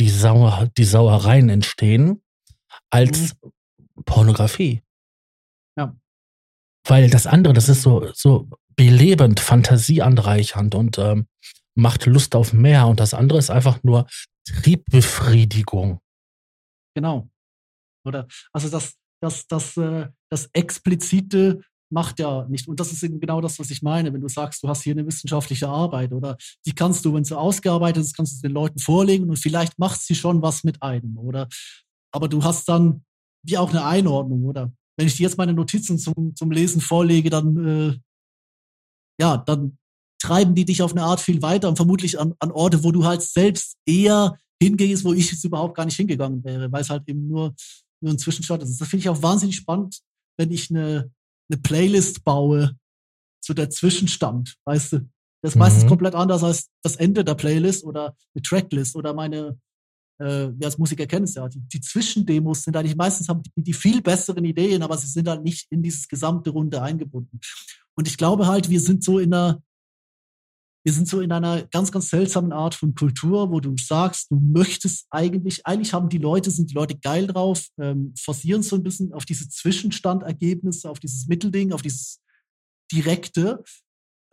[0.00, 2.22] die, Sauer, die Sauereien entstehen,
[2.90, 3.52] als mhm.
[4.04, 4.82] Pornografie.
[5.76, 5.96] Ja.
[6.86, 11.26] Weil das andere, das ist so, so belebend, fantasieanreichernd und ähm,
[11.74, 12.86] macht Lust auf mehr.
[12.86, 14.06] Und das andere ist einfach nur
[14.44, 16.00] Triebbefriedigung.
[16.94, 17.28] Genau.
[18.04, 21.62] Oder also das, das, das, äh, das explizite
[21.92, 22.68] macht ja nicht.
[22.68, 24.12] Und das ist eben genau das, was ich meine.
[24.12, 26.36] Wenn du sagst, du hast hier eine wissenschaftliche Arbeit oder
[26.66, 30.00] die kannst du, wenn sie ausgearbeitet ist, kannst du den Leuten vorlegen und vielleicht macht
[30.00, 31.48] sie schon was mit einem, oder?
[32.12, 33.04] Aber du hast dann
[33.44, 34.72] wie auch eine Einordnung, oder?
[34.96, 37.98] Wenn ich dir jetzt meine Notizen zum, zum Lesen vorlege, dann, äh,
[39.20, 39.78] ja, dann
[40.20, 43.04] treiben die dich auf eine Art viel weiter und vermutlich an, an Orte, wo du
[43.04, 47.08] halt selbst eher hingehst, wo ich jetzt überhaupt gar nicht hingegangen wäre, weil es halt
[47.08, 47.54] eben nur,
[48.00, 48.80] nur ein Zwischenstand ist.
[48.80, 50.00] Das finde ich auch wahnsinnig spannend,
[50.38, 51.10] wenn ich eine,
[51.52, 52.76] eine Playlist baue
[53.42, 55.08] zu der Zwischenstand, weißt du?
[55.42, 55.60] Das ist mhm.
[55.60, 59.58] meistens komplett anders als das Ende der Playlist oder eine Tracklist oder meine,
[60.18, 63.62] äh, wir als Musiker kennen es ja, die, die Zwischendemos sind eigentlich meistens haben die,
[63.62, 67.40] die viel besseren Ideen, aber sie sind halt nicht in dieses gesamte Runde eingebunden.
[67.94, 69.60] Und ich glaube halt, wir sind so in einer,
[70.84, 74.36] wir sind so in einer ganz, ganz seltsamen Art von Kultur, wo du sagst, du
[74.36, 78.82] möchtest eigentlich, eigentlich haben die Leute, sind die Leute geil drauf, ähm, forcieren so ein
[78.82, 82.20] bisschen auf diese Zwischenstandergebnisse, auf dieses Mittelding, auf dieses
[82.90, 83.62] Direkte.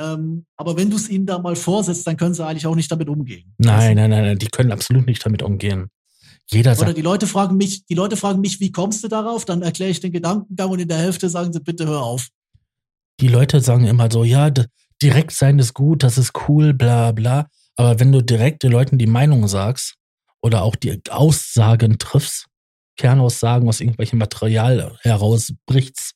[0.02, 2.92] Ähm, aber wenn du es ihnen da mal vorsetzt, dann können sie eigentlich auch nicht
[2.92, 3.54] damit umgehen.
[3.58, 5.90] Nein, nein, nein, nein, die können absolut nicht damit umgehen.
[6.52, 6.90] Jeder sagt.
[6.90, 9.46] Oder die Leute fragen mich, die Leute fragen mich, wie kommst du darauf?
[9.46, 12.30] Dann erkläre ich den Gedankengang und in der Hälfte sagen sie, bitte hör auf.
[13.20, 14.50] Die Leute sagen immer so, ja,
[15.02, 17.48] direkt sein ist gut, das ist cool, bla bla.
[17.76, 19.96] Aber wenn du direkt den Leuten die Meinung sagst
[20.42, 22.48] oder auch die Aussagen triffst,
[22.98, 26.16] Kernaussagen aus irgendwelchem Material herausbrichst,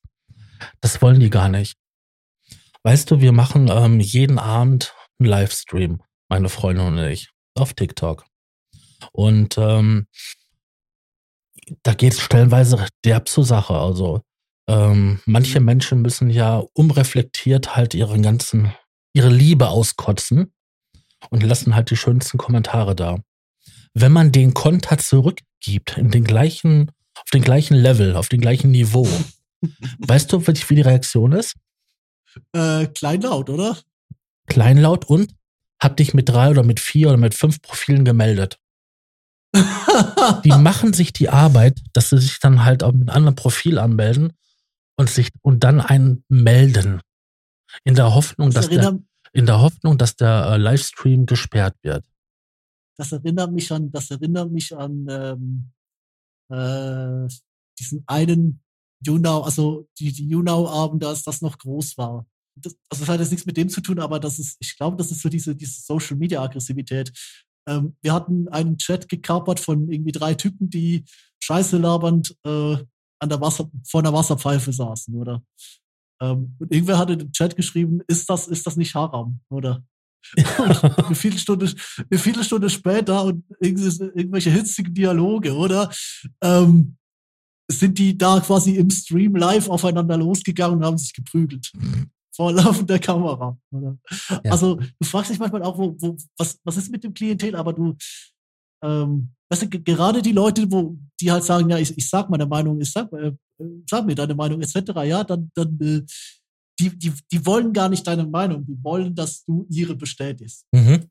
[0.81, 1.75] das wollen die gar nicht.
[2.83, 8.25] Weißt du, wir machen ähm, jeden Abend einen Livestream, meine Freundin und ich, auf TikTok.
[9.13, 10.07] Und ähm,
[11.83, 13.75] da geht es stellenweise derb zur Sache.
[13.75, 14.21] Also
[14.67, 15.65] ähm, manche mhm.
[15.65, 18.73] Menschen müssen ja unreflektiert halt ihren ganzen,
[19.13, 20.53] ihre Liebe auskotzen
[21.29, 23.19] und lassen halt die schönsten Kommentare da.
[23.93, 28.71] Wenn man den Konter zurückgibt, in den gleichen, auf den gleichen Level, auf dem gleichen
[28.71, 29.07] Niveau,
[29.99, 31.55] weißt du, wie die Reaktion ist?
[32.53, 33.77] Äh, kleinlaut, oder?
[34.47, 35.35] Kleinlaut und
[35.79, 38.59] hab dich mit drei oder mit vier oder mit fünf Profilen gemeldet.
[40.43, 43.77] die machen sich die Arbeit, dass sie sich dann halt auch mit einem anderen Profil
[43.77, 44.33] anmelden
[44.97, 47.01] und sich und dann einen melden.
[47.83, 48.99] In der Hoffnung, das dass der,
[49.31, 52.05] in der Hoffnung, dass der äh, Livestream gesperrt wird.
[52.97, 55.71] Das erinnert mich an, das erinnert mich an ähm,
[56.49, 57.27] äh,
[57.79, 58.61] diesen einen
[59.05, 62.27] YouNow, also die, die YouNow-Abende, als das noch groß war.
[62.55, 64.95] Das, also das hat jetzt nichts mit dem zu tun, aber das ist, ich glaube,
[64.97, 67.11] das ist so diese, diese Social-Media-Aggressivität.
[67.67, 71.05] Ähm, wir hatten einen Chat gekapert von irgendwie drei Typen, die
[71.43, 72.77] scheiße labernd äh,
[73.23, 75.41] an der Wasser, vor einer Wasserpfeife saßen, oder?
[76.21, 79.83] Ähm, und irgendwer hatte im Chat geschrieben, ist das, ist das nicht Haram, oder?
[80.37, 81.73] eine, Viertelstunde,
[82.09, 85.91] eine Viertelstunde später und irgendwelche hitzigen Dialoge, oder?
[86.41, 86.97] Ähm,
[87.69, 91.71] sind die da quasi im Stream live aufeinander losgegangen und haben sich geprügelt.
[91.73, 92.09] Mhm.
[92.35, 93.57] Vor laufender Kamera.
[93.71, 93.97] Oder?
[94.29, 94.51] Ja.
[94.51, 97.73] Also du fragst dich manchmal auch, wo, wo, was, was ist mit dem Klientel, aber
[97.73, 97.95] du,
[98.83, 102.47] ähm, weißt du, gerade die Leute, wo die halt sagen, ja, ich, ich sag meine
[102.47, 103.31] Meinung, ich sag, äh,
[103.87, 106.01] sag mir deine Meinung, etc., ja, dann, dann äh,
[106.79, 110.65] die, die, die wollen gar nicht deine Meinung, die wollen, dass du ihre bestätigst.
[110.71, 111.05] Mhm.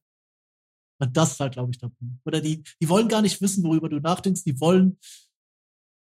[1.01, 2.21] Und das ist halt, glaube ich, der Punkt.
[2.25, 4.43] Oder die, die wollen gar nicht wissen, worüber du nachdenkst.
[4.45, 4.99] Die wollen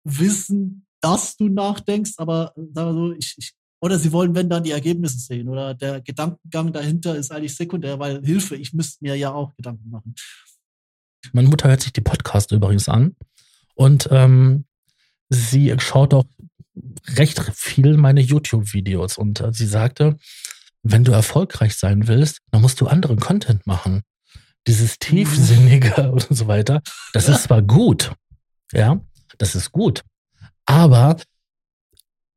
[0.05, 4.65] wissen, dass du nachdenkst, aber sagen wir so, ich, ich oder sie wollen, wenn dann
[4.65, 5.49] die Ergebnisse sehen.
[5.49, 9.91] Oder der Gedankengang dahinter ist eigentlich sekundär, weil Hilfe, ich müsste mir ja auch Gedanken
[9.91, 10.15] machen.
[11.33, 13.17] Meine Mutter hört sich die Podcast übrigens an.
[13.75, 14.65] Und ähm,
[15.29, 16.25] sie schaut auch
[17.17, 19.19] recht viel meine YouTube-Videos.
[19.19, 20.17] Und äh, sie sagte,
[20.83, 24.03] wenn du erfolgreich sein willst, dann musst du anderen Content machen.
[24.67, 28.13] Dieses Tiefsinnige und so weiter, das ist zwar gut,
[28.73, 29.01] ja,
[29.39, 30.03] das ist gut,
[30.65, 31.17] aber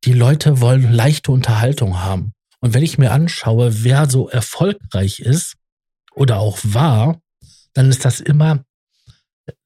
[0.04, 2.34] die Leute wollen leichte Unterhaltung haben.
[2.62, 5.56] Und wenn ich mir anschaue, wer so erfolgreich ist
[6.14, 7.22] oder auch war,
[7.74, 8.64] dann ist das immer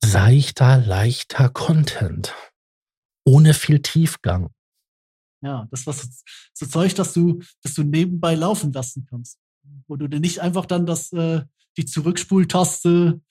[0.04, 2.34] seichter, leichter Content.
[3.26, 4.50] Ohne viel Tiefgang.
[5.42, 6.24] Ja, das was
[6.54, 9.40] so Zeug, dass du, dass du nebenbei laufen lassen kannst.
[9.88, 11.42] Wo du dir nicht einfach dann das, äh,
[11.78, 13.22] die Zurückspultaste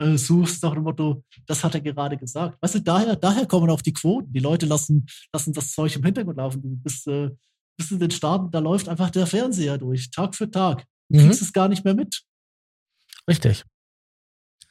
[0.00, 2.58] äh, suchst nach dem Motto, das hat er gerade gesagt.
[2.60, 4.32] Weißt du, daher, daher kommen auch die Quoten.
[4.32, 6.62] Die Leute lassen, lassen das Zeug im Hintergrund laufen.
[6.62, 7.30] Du bist, äh,
[7.76, 10.84] bist in den Staaten, da läuft einfach der Fernseher durch, Tag für Tag.
[11.08, 11.26] Du mhm.
[11.26, 12.22] kriegst es gar nicht mehr mit.
[13.28, 13.64] Richtig.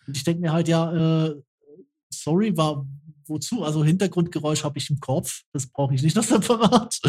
[0.07, 1.41] Und ich denke mir halt, ja, äh,
[2.11, 2.85] sorry, war
[3.27, 3.63] wozu?
[3.63, 6.99] Also Hintergrundgeräusch habe ich im Kopf, das brauche ich nicht noch separat.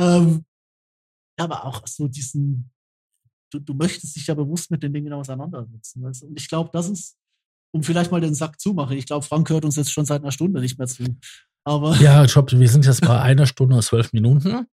[0.00, 0.44] ähm,
[1.38, 2.70] aber auch so diesen,
[3.50, 6.02] du, du möchtest dich ja bewusst mit den Dingen auseinandersetzen.
[6.02, 6.24] Weißt?
[6.24, 7.16] Und ich glaube, das ist,
[7.74, 8.96] um vielleicht mal den Sack zu machen.
[8.96, 11.04] Ich glaube, Frank hört uns jetzt schon seit einer Stunde nicht mehr zu.
[11.64, 14.66] Aber ja, ich glaube, wir sind jetzt bei einer Stunde und zwölf Minuten.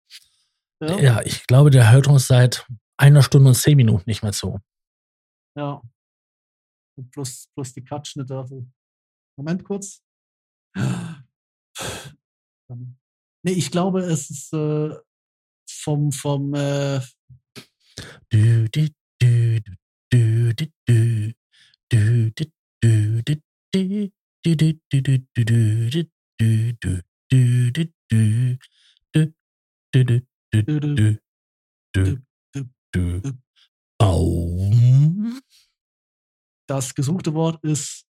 [0.82, 0.98] Ja.
[0.98, 2.66] ja, ich glaube, der hört uns seit
[2.96, 4.58] einer Stunde und zehn Minuten nicht mehr zu.
[5.56, 5.82] Ja.
[7.10, 8.36] Plus, plus die Cut-Schnitte.
[8.36, 8.66] Also.
[9.36, 10.02] Moment kurz.
[13.42, 14.94] Nee, ich glaube, es ist äh,
[15.68, 17.00] vom, vom äh,
[18.28, 18.88] du, du,
[19.18, 19.60] du,
[20.10, 21.32] du, du, du,
[21.88, 22.42] du, du,
[23.22, 23.36] du, du,
[23.72, 23.94] du,
[24.44, 25.20] du, du, du,
[31.94, 32.18] du,
[32.92, 33.40] du,
[36.70, 38.04] Das gesuchte Wort ist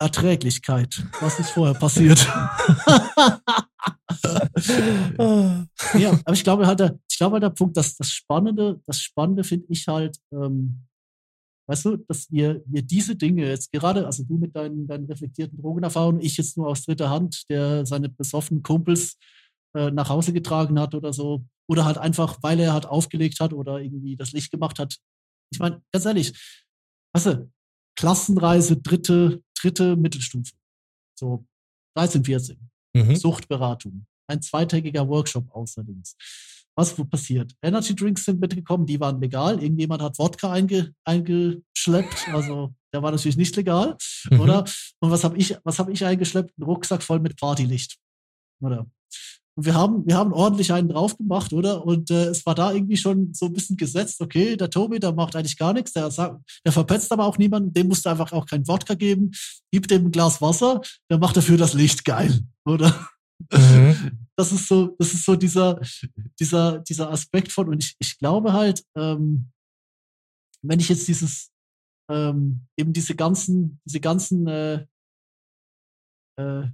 [0.00, 1.06] Erträglichkeit.
[1.20, 2.18] Was ist vorher passiert?
[5.96, 9.00] ja, aber ich glaube halt, der, ich glaube halt der Punkt, dass das Spannende, das
[9.00, 10.84] Spannende finde ich halt, ähm,
[11.68, 15.56] weißt du, dass wir, wir diese Dinge jetzt gerade, also du mit deinen, deinen reflektierten
[15.56, 19.16] Drogenerfahrungen, ich jetzt nur aus dritter Hand, der seine besoffenen Kumpels
[19.76, 23.52] äh, nach Hause getragen hat oder so, oder halt einfach, weil er halt aufgelegt hat
[23.52, 24.96] oder irgendwie das Licht gemacht hat.
[25.52, 26.32] Ich meine, ganz ehrlich,
[27.14, 27.48] weißt du,
[27.96, 30.52] Klassenreise, dritte, dritte Mittelstufe.
[31.18, 31.46] So
[31.96, 32.70] 13, 14.
[32.94, 33.16] Mhm.
[33.16, 34.06] Suchtberatung.
[34.28, 36.02] Ein zweitägiger Workshop außerdem.
[36.78, 37.54] Was passiert?
[37.62, 39.62] Energy Drinks sind mitgekommen, die waren legal.
[39.62, 42.28] Irgendjemand hat Wodka einge, eingeschleppt.
[42.32, 43.96] Also der war natürlich nicht legal,
[44.30, 44.40] mhm.
[44.40, 44.64] oder?
[45.00, 46.56] Und was habe ich, was habe ich eingeschleppt?
[46.58, 47.96] Ein Rucksack voll mit Partylicht.
[48.60, 48.86] Oder?
[49.56, 51.84] Und wir haben, wir haben ordentlich einen drauf gemacht, oder?
[51.84, 55.12] Und äh, es war da irgendwie schon so ein bisschen gesetzt, okay, der Tobi, der
[55.12, 58.32] macht eigentlich gar nichts, der, sagt, der verpetzt aber auch niemanden, dem musst du einfach
[58.32, 59.32] auch kein Wodka geben,
[59.72, 63.08] gib dem ein Glas Wasser, der macht dafür das Licht geil, oder?
[63.52, 64.18] Mhm.
[64.38, 65.80] Das ist so, das ist so dieser,
[66.38, 69.50] dieser, dieser Aspekt von, und ich, ich glaube halt, ähm,
[70.60, 71.50] wenn ich jetzt dieses,
[72.10, 74.86] ähm, eben diese ganzen, diese ganzen äh,
[76.38, 76.68] äh,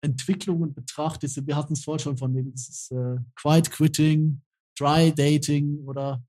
[0.00, 4.42] Entwicklungen betrachtest, wir hatten es vorhin schon von dem, dieses äh, Quiet Quitting,
[4.78, 6.22] Dry Dating oder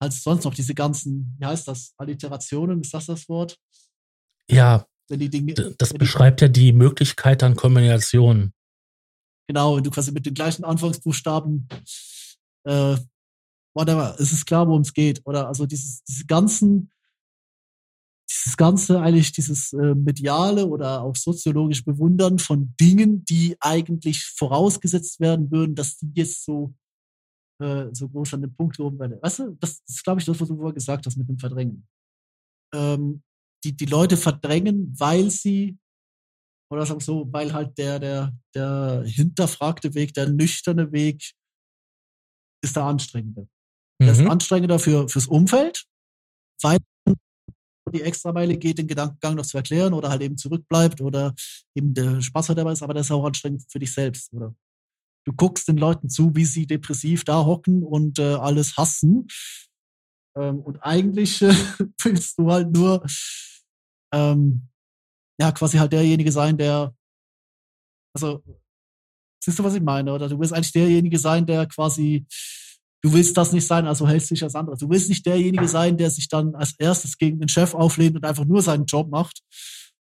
[0.00, 3.58] halt sonst noch diese ganzen, wie heißt das, Alliterationen, ist das das Wort?
[4.50, 8.54] Ja, wenn die Dinge, das beschreibt die, ja die Möglichkeit an Kombinationen.
[9.48, 11.68] Genau, wenn du quasi mit den gleichen Anfangsbuchstaben,
[12.64, 12.96] äh,
[13.74, 15.20] whatever, es ist klar, worum es geht.
[15.24, 16.90] Oder also dieses, diese ganzen
[18.30, 25.18] dieses Ganze eigentlich, dieses äh, mediale oder auch soziologische Bewundern von Dingen, die eigentlich vorausgesetzt
[25.18, 26.74] werden würden, dass die jetzt so,
[27.60, 29.18] äh, so groß an den Punkt gehoben werden.
[29.20, 31.38] Weißt du, das, das ist, glaube ich, das, was du vorher gesagt hast mit dem
[31.38, 31.88] Verdrängen.
[32.72, 33.22] Ähm,
[33.64, 35.76] die, die Leute verdrängen, weil sie,
[36.72, 41.32] oder sagen so, weil halt der, der, der hinterfragte Weg, der nüchterne Weg
[42.62, 43.48] ist der anstrengende.
[43.98, 44.04] Mhm.
[44.04, 44.30] Der ist mhm.
[44.30, 45.84] anstrengender für, fürs Umfeld,
[46.62, 46.78] weil
[47.90, 51.34] die Extrameile geht, den Gedankengang noch zu erklären oder halt eben zurückbleibt oder
[51.74, 54.54] eben der Spaß halt dabei ist, aber das ist auch anstrengend für dich selbst, oder?
[55.26, 59.28] Du guckst den Leuten zu, wie sie depressiv da hocken und äh, alles hassen.
[60.36, 61.54] Ähm, und eigentlich äh,
[62.02, 63.04] willst du halt nur
[64.12, 64.68] ähm,
[65.38, 66.94] ja quasi halt derjenige sein, der
[68.14, 68.42] also
[69.42, 70.12] siehst du, was ich meine?
[70.12, 72.26] Oder du willst eigentlich derjenige sein, der quasi
[73.02, 74.80] du willst das nicht sein, also hältst du dich als anderes.
[74.80, 78.24] Du willst nicht derjenige sein, der sich dann als erstes gegen den Chef auflehnt und
[78.24, 79.40] einfach nur seinen Job macht.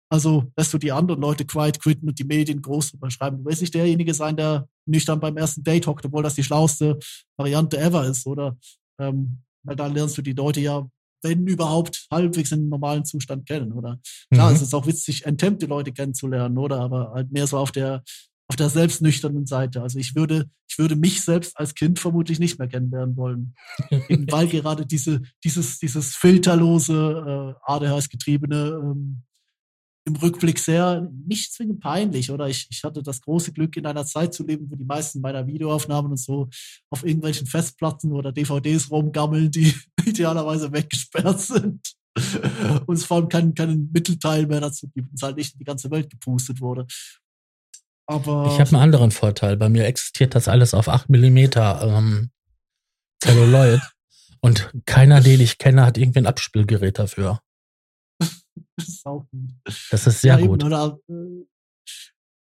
[0.08, 3.38] Also lässt du die anderen Leute quiet quitten und die Medien groß drüber schreiben.
[3.38, 6.98] Du willst nicht derjenige sein, der nüchtern beim ersten Date hockt, obwohl das die schlauste
[7.36, 8.56] Variante ever ist, oder?
[9.00, 10.88] Ähm, weil da lernst du die Leute ja,
[11.22, 13.98] wenn überhaupt, halbwegs in einem normalen Zustand kennen, oder?
[14.32, 14.56] Klar, mhm.
[14.56, 16.80] es ist auch witzig, enthemmte Leute kennenzulernen, oder?
[16.80, 18.04] Aber halt mehr so auf der,
[18.48, 19.82] auf der selbstnüchternen Seite.
[19.82, 23.54] Also ich würde, ich würde mich selbst als Kind vermutlich nicht mehr kennenlernen wollen.
[24.08, 29.22] Eben weil gerade diese, dieses, dieses filterlose, äh, ADHS-getriebene ähm,
[30.06, 32.48] im Rückblick sehr, nicht zwingend peinlich, oder?
[32.48, 35.46] Ich, ich hatte das große Glück, in einer Zeit zu leben, wo die meisten meiner
[35.48, 36.48] Videoaufnahmen und so
[36.90, 39.74] auf irgendwelchen Festplatten oder DVDs rumgammeln, die
[40.06, 41.96] idealerweise weggesperrt sind.
[42.86, 45.64] und es vor allem keinen, keinen Mittelteil mehr dazu gibt, es halt nicht in die
[45.64, 46.86] ganze Welt gepustet wurde.
[48.06, 49.56] Aber ich habe einen anderen Vorteil.
[49.56, 52.30] Bei mir existiert das alles auf 8 mm ähm,
[53.22, 53.80] Celluloid.
[54.40, 57.40] und keiner, den ich kenne, hat irgendwie ein Abspielgerät dafür.
[58.18, 58.44] Das
[58.88, 59.50] ist auch gut.
[59.90, 60.62] Das ist sehr ja, gut.
[60.62, 61.44] oder, äh,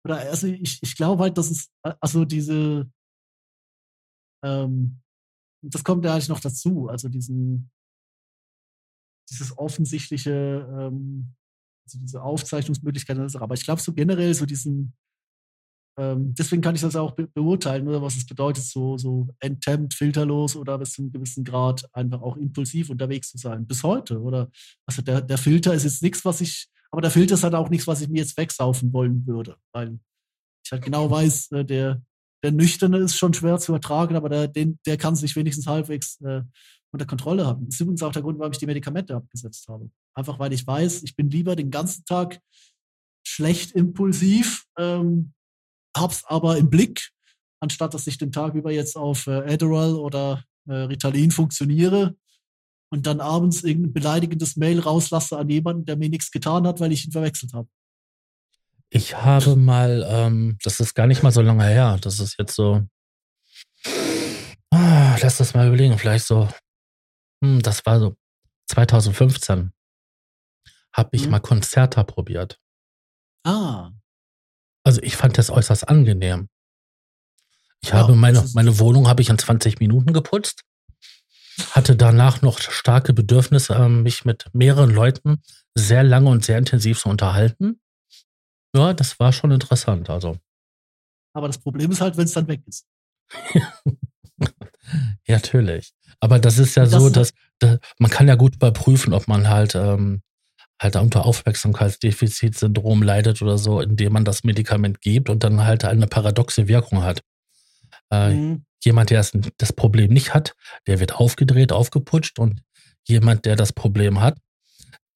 [0.04, 2.90] oder also ich, ich glaube halt, dass es, also diese,
[4.44, 5.00] ähm,
[5.62, 7.70] das kommt ja eigentlich noch dazu, also diesen,
[9.30, 11.34] dieses offensichtliche, ähm,
[11.86, 14.94] also diese Aufzeichnungsmöglichkeiten, aber ich glaube so generell so diesen,
[15.98, 19.94] ähm, deswegen kann ich das auch be beurteilen, oder was es bedeutet, so, so enthemmt,
[19.94, 23.66] filterlos oder bis zu einem gewissen Grad einfach auch impulsiv unterwegs zu sein.
[23.66, 24.50] Bis heute, oder?
[24.86, 27.70] Also der, der Filter ist jetzt nichts, was ich, aber der Filter ist halt auch
[27.70, 29.98] nichts, was ich mir jetzt wegsaufen wollen würde, weil
[30.64, 32.02] ich halt genau weiß, äh, der,
[32.42, 36.20] der Nüchterne ist schon schwer zu ertragen, aber der, den, der kann sich wenigstens halbwegs
[36.20, 36.42] äh,
[36.92, 37.64] unter Kontrolle haben.
[37.66, 39.90] Das ist übrigens auch der Grund, warum ich die Medikamente abgesetzt habe.
[40.14, 42.40] Einfach weil ich weiß, ich bin lieber den ganzen Tag
[43.26, 45.32] schlecht impulsiv, ähm,
[45.96, 47.10] hab's aber im Blick,
[47.60, 52.16] anstatt dass ich den Tag über jetzt auf äh, Adderall oder äh, Ritalin funktioniere
[52.90, 56.92] und dann abends irgendein beleidigendes Mail rauslasse an jemanden, der mir nichts getan hat, weil
[56.92, 57.68] ich ihn verwechselt habe.
[58.90, 62.54] Ich habe mal, ähm, das ist gar nicht mal so lange her, das ist jetzt
[62.54, 62.86] so,
[64.70, 66.48] ah, lass das mal überlegen, vielleicht so,
[67.42, 68.16] hm, das war so
[68.68, 69.72] 2015,
[70.92, 71.30] habe ich mhm.
[71.32, 72.60] mal Konzerter probiert.
[73.44, 73.90] Ah.
[74.86, 76.48] Also ich fand das äußerst angenehm.
[77.80, 80.62] Ich ja, habe meine, meine Wohnung habe ich in 20 Minuten geputzt,
[81.72, 85.42] hatte danach noch starke Bedürfnisse, ähm, mich mit mehreren Leuten
[85.74, 87.80] sehr lange und sehr intensiv zu unterhalten.
[88.76, 90.08] Ja, das war schon interessant.
[90.08, 90.38] Also.
[91.32, 92.86] Aber das Problem ist halt, wenn es dann weg ist.
[93.54, 93.72] ja,
[95.26, 95.94] natürlich.
[96.20, 99.48] Aber das ist ja das so, dass, dass, man kann ja gut überprüfen, ob man
[99.48, 100.22] halt ähm,
[100.80, 106.06] halt unter Aufmerksamkeitsdefizitsyndrom leidet oder so, indem man das Medikament gibt und dann halt eine
[106.06, 107.22] paradoxe Wirkung hat.
[108.10, 108.64] Äh, mhm.
[108.84, 110.54] Jemand, der das, das Problem nicht hat,
[110.86, 112.62] der wird aufgedreht, aufgeputscht und
[113.08, 114.38] jemand, der das Problem hat,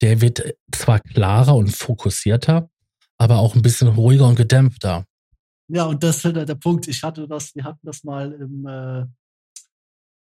[0.01, 2.69] der wird zwar klarer und fokussierter,
[3.17, 5.05] aber auch ein bisschen ruhiger und gedämpfter.
[5.67, 6.87] Ja, und das ist halt der Punkt.
[6.87, 9.05] Ich hatte das, wir hatten das mal im, äh, äh,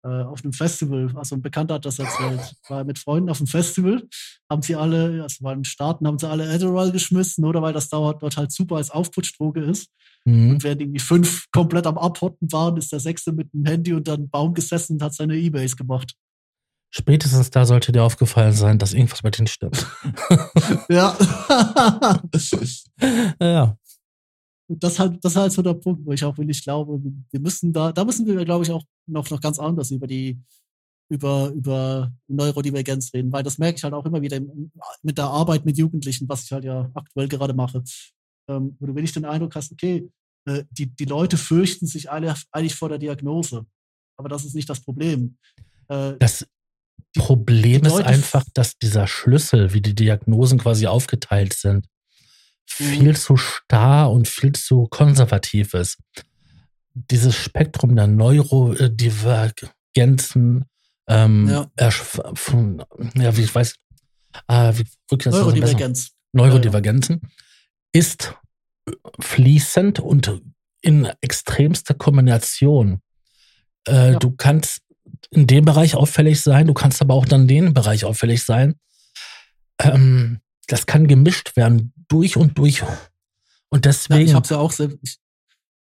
[0.08, 1.12] auf einem Festival.
[1.16, 2.56] Also ein Bekannter hat das erzählt.
[2.68, 4.08] War mit Freunden auf einem Festival,
[4.50, 7.90] haben sie alle, also waren in Staaten, haben sie alle Adderall geschmissen, oder weil das
[7.90, 9.90] dauert dort halt super als Aufputschdroge ist.
[10.26, 10.52] Mhm.
[10.52, 14.14] Und während irgendwie fünf komplett am Abhotten waren, ist der sechste mit dem Handy unter
[14.14, 16.14] einem Baum gesessen und hat seine Ebay gemacht.
[16.90, 19.86] Spätestens da sollte dir aufgefallen sein, dass irgendwas bei denen stimmt.
[20.90, 21.18] ja.
[23.42, 23.78] ja
[24.70, 27.00] das halt, das ist halt so der Punkt, wo ich auch wirklich glaube,
[27.32, 30.40] wir müssen da, da müssen wir, glaube ich, auch noch, noch ganz anders über die,
[31.10, 34.40] über, über Neurodivergenz reden, weil das merke ich halt auch immer wieder
[35.02, 37.84] mit der Arbeit mit Jugendlichen, was ich halt ja aktuell gerade mache,
[38.50, 40.10] ähm, wo du wirklich den Eindruck hast, okay,
[40.46, 43.66] äh, die, die Leute fürchten sich alle, eigentlich vor der Diagnose.
[44.18, 45.38] Aber das ist nicht das Problem.
[45.88, 46.46] Äh, das
[47.16, 51.88] die, Problem die ist einfach, dass dieser Schlüssel, wie die Diagnosen quasi aufgeteilt sind,
[52.68, 55.98] viel zu starr und viel zu konservativ ist.
[56.94, 60.66] Dieses Spektrum der Neurodivergenzen,
[61.08, 61.70] ähm, ja.
[61.90, 62.84] von,
[63.16, 63.76] ja, wie ich weiß,
[64.48, 64.86] äh, wie
[65.30, 66.12] Neurodivergenz.
[66.34, 67.30] Neurodivergenzen ja,
[67.94, 68.36] ist
[69.20, 70.42] fließend und
[70.82, 73.02] in extremster Kombination.
[73.88, 74.20] Äh, ja.
[74.20, 74.82] Du kannst
[75.32, 78.76] in dem Bereich auffällig sein, du kannst aber auch dann in dem Bereich auffällig sein.
[79.80, 82.84] Ähm, das kann gemischt werden durch und durch.
[83.70, 84.22] Und deswegen.
[84.22, 85.18] Ja, ich habe es ja auch selbst, ich,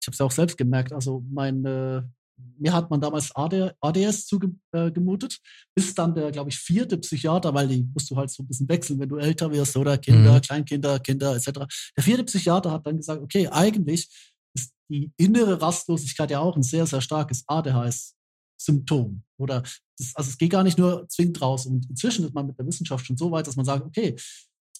[0.01, 0.93] ich habe ja auch selbst gemerkt.
[0.93, 2.11] Also meine,
[2.59, 5.39] mir hat man damals AD, ADS zugemutet, äh,
[5.75, 8.69] bis dann der, glaube ich, vierte Psychiater, weil die musst du halt so ein bisschen
[8.69, 10.41] wechseln, wenn du älter wirst oder Kinder, mhm.
[10.41, 11.51] Kleinkinder, Kinder etc.
[11.97, 14.09] Der vierte Psychiater hat dann gesagt, okay, eigentlich
[14.55, 18.15] ist die innere Rastlosigkeit ja auch ein sehr, sehr starkes ADHS
[18.61, 19.23] Symptom.
[19.39, 19.63] Oder
[19.97, 21.67] das, also es geht gar nicht nur zwingend raus.
[21.67, 24.15] Und inzwischen ist man mit der Wissenschaft schon so weit, dass man sagt, okay,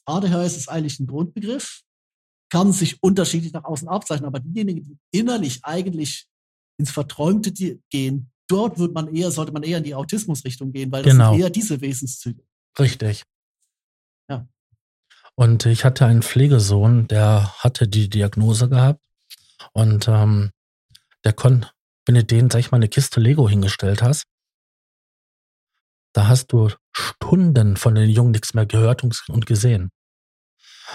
[0.07, 1.83] ADHS ist eigentlich ein Grundbegriff,
[2.51, 6.27] kann sich unterschiedlich nach außen abzeichnen, aber diejenigen, die innerlich eigentlich
[6.79, 7.53] ins Verträumte
[7.91, 11.33] gehen, dort wird man eher, sollte man eher in die Autismusrichtung gehen, weil das genau.
[11.33, 12.43] sind eher diese Wesenszüge.
[12.79, 13.25] Richtig.
[14.29, 14.49] Ja.
[15.37, 19.05] Und ich hatte einen Pflegesohn, der hatte die Diagnose gehabt
[19.73, 20.51] und ähm,
[21.25, 21.71] der konnte,
[22.07, 24.25] wenn du denen, sag ich mal, eine Kiste Lego hingestellt hast,
[26.13, 29.91] da hast du Stunden von den Jungen nichts mehr gehört und gesehen.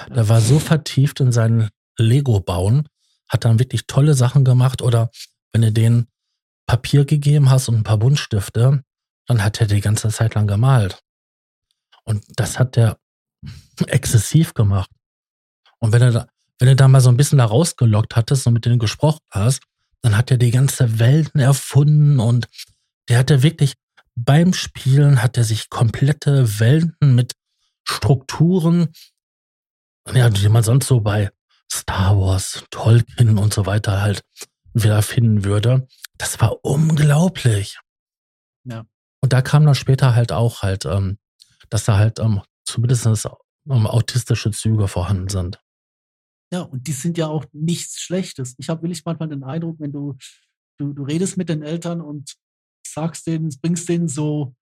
[0.10, 2.88] Der war so vertieft in seinen Lego-Bauen,
[3.30, 5.10] hat dann wirklich tolle Sachen gemacht oder
[5.54, 6.08] wenn du denen
[6.68, 8.84] Papier gegeben hast und ein paar Buntstifte,
[9.28, 11.02] dann hat er die ganze Zeit lang gemalt.
[12.04, 12.98] Und das hat der
[13.88, 14.90] exzessiv gemacht.
[15.80, 16.28] Und wenn er da,
[16.60, 19.62] wenn du da mal so ein bisschen da rausgelockt hattest und mit denen gesprochen hast,
[20.02, 22.48] dann hat er die ganze Welten erfunden und
[23.10, 23.74] der hatte wirklich
[24.16, 27.34] beim Spielen hat er sich komplette Welten mit
[27.88, 28.88] Strukturen,
[30.14, 31.32] ja, die man sonst so bei
[31.72, 34.24] Star Wars, Tolkien und so weiter halt
[34.74, 35.88] wieder finden würde.
[36.18, 37.80] Das war unglaublich.
[38.64, 38.86] Ja.
[39.22, 41.18] Und da kam dann später halt auch halt, ähm,
[41.70, 45.60] dass da halt ähm, zumindest ähm, autistische Züge vorhanden sind.
[46.54, 48.56] Ja, und die sind ja auch nichts Schlechtes.
[48.58, 50.16] Ich habe wirklich manchmal den Eindruck, wenn du,
[50.78, 52.36] du, du redest mit den Eltern und
[52.96, 54.56] sagst denen, bringst denen so,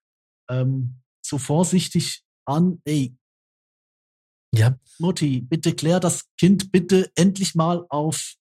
[0.49, 3.15] ähm, so vorsichtig an, ey,
[4.55, 4.77] ja.
[4.99, 8.35] Mutti, bitte klär das Kind bitte endlich mal auf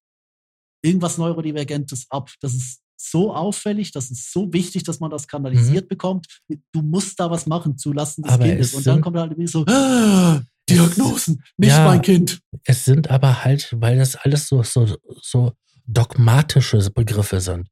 [0.84, 2.30] irgendwas Neurodivergentes ab.
[2.40, 5.88] Das ist so auffällig, das ist so wichtig, dass man das kanalisiert mhm.
[5.88, 6.26] bekommt.
[6.48, 8.74] Du musst da was machen zulasten des aber Kindes.
[8.74, 12.40] Und dann kommt halt irgendwie so, ah, Diagnosen, nicht ja, mein Kind.
[12.64, 14.86] Es sind aber halt, weil das alles so, so,
[15.20, 15.52] so
[15.86, 17.68] dogmatische Begriffe sind.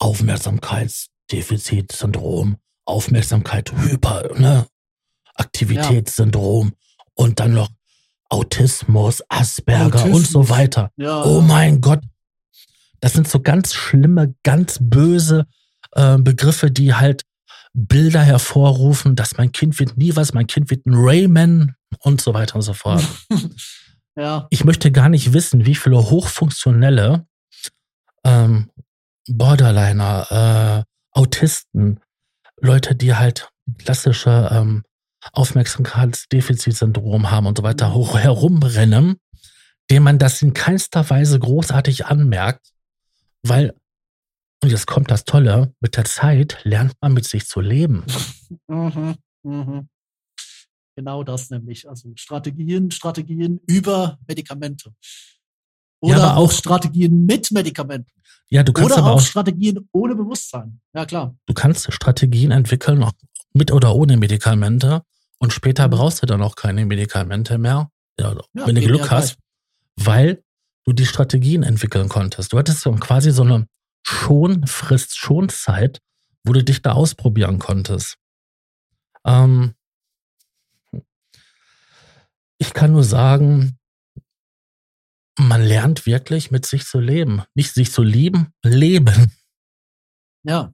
[0.00, 4.66] Aufmerksamkeitsdefizitsyndrom, Aufmerksamkeit, Hyper, ne?
[5.34, 6.74] Aktivitätssyndrom ja.
[7.14, 7.68] und dann noch
[8.28, 10.16] Autismus, Asperger Autismus.
[10.16, 10.90] und so weiter.
[10.96, 11.24] Ja.
[11.24, 12.02] Oh mein Gott.
[13.00, 15.46] Das sind so ganz schlimme, ganz böse
[15.92, 17.24] äh, Begriffe, die halt
[17.72, 22.34] Bilder hervorrufen, dass mein Kind wird nie was, mein Kind wird ein Rayman und so
[22.34, 23.04] weiter und so fort.
[24.16, 24.46] ja.
[24.50, 27.26] Ich möchte gar nicht wissen, wie viele hochfunktionelle
[28.24, 28.69] ähm,
[29.30, 32.00] Borderliner, äh, Autisten,
[32.60, 34.84] Leute, die halt klassische ähm,
[35.32, 39.16] Aufmerksamkeitsdefizitsyndrom haben und so weiter hoch herumrennen,
[39.90, 42.72] dem man das in keinster Weise großartig anmerkt,
[43.42, 43.74] weil,
[44.62, 48.04] und jetzt kommt das Tolle, mit der Zeit lernt man mit sich zu leben.
[48.68, 49.88] Mhm, mhm.
[50.96, 51.88] Genau das nämlich.
[51.88, 54.92] Also Strategien, Strategien über Medikamente.
[56.00, 58.10] Oder ja, auch Strategien mit Medikamenten.
[58.48, 60.80] Ja, du kannst Oder aber auch Strategien ohne Bewusstsein.
[60.94, 61.36] Ja, klar.
[61.46, 63.04] Du kannst Strategien entwickeln,
[63.52, 65.02] mit oder ohne Medikamente.
[65.38, 65.92] Und später mhm.
[65.92, 69.38] brauchst du dann auch keine Medikamente mehr, ja, ja, wenn du Glück hast,
[69.96, 70.42] weil
[70.84, 72.52] du die Strategien entwickeln konntest.
[72.52, 73.66] Du hattest so quasi so eine
[74.02, 76.00] Schonfrist, Schonzeit,
[76.44, 78.16] wo du dich da ausprobieren konntest.
[79.24, 79.74] Ähm,
[82.58, 83.78] ich kann nur sagen,
[85.48, 87.42] man lernt wirklich mit sich zu leben.
[87.54, 89.32] Nicht sich zu lieben, leben.
[90.44, 90.72] Ja.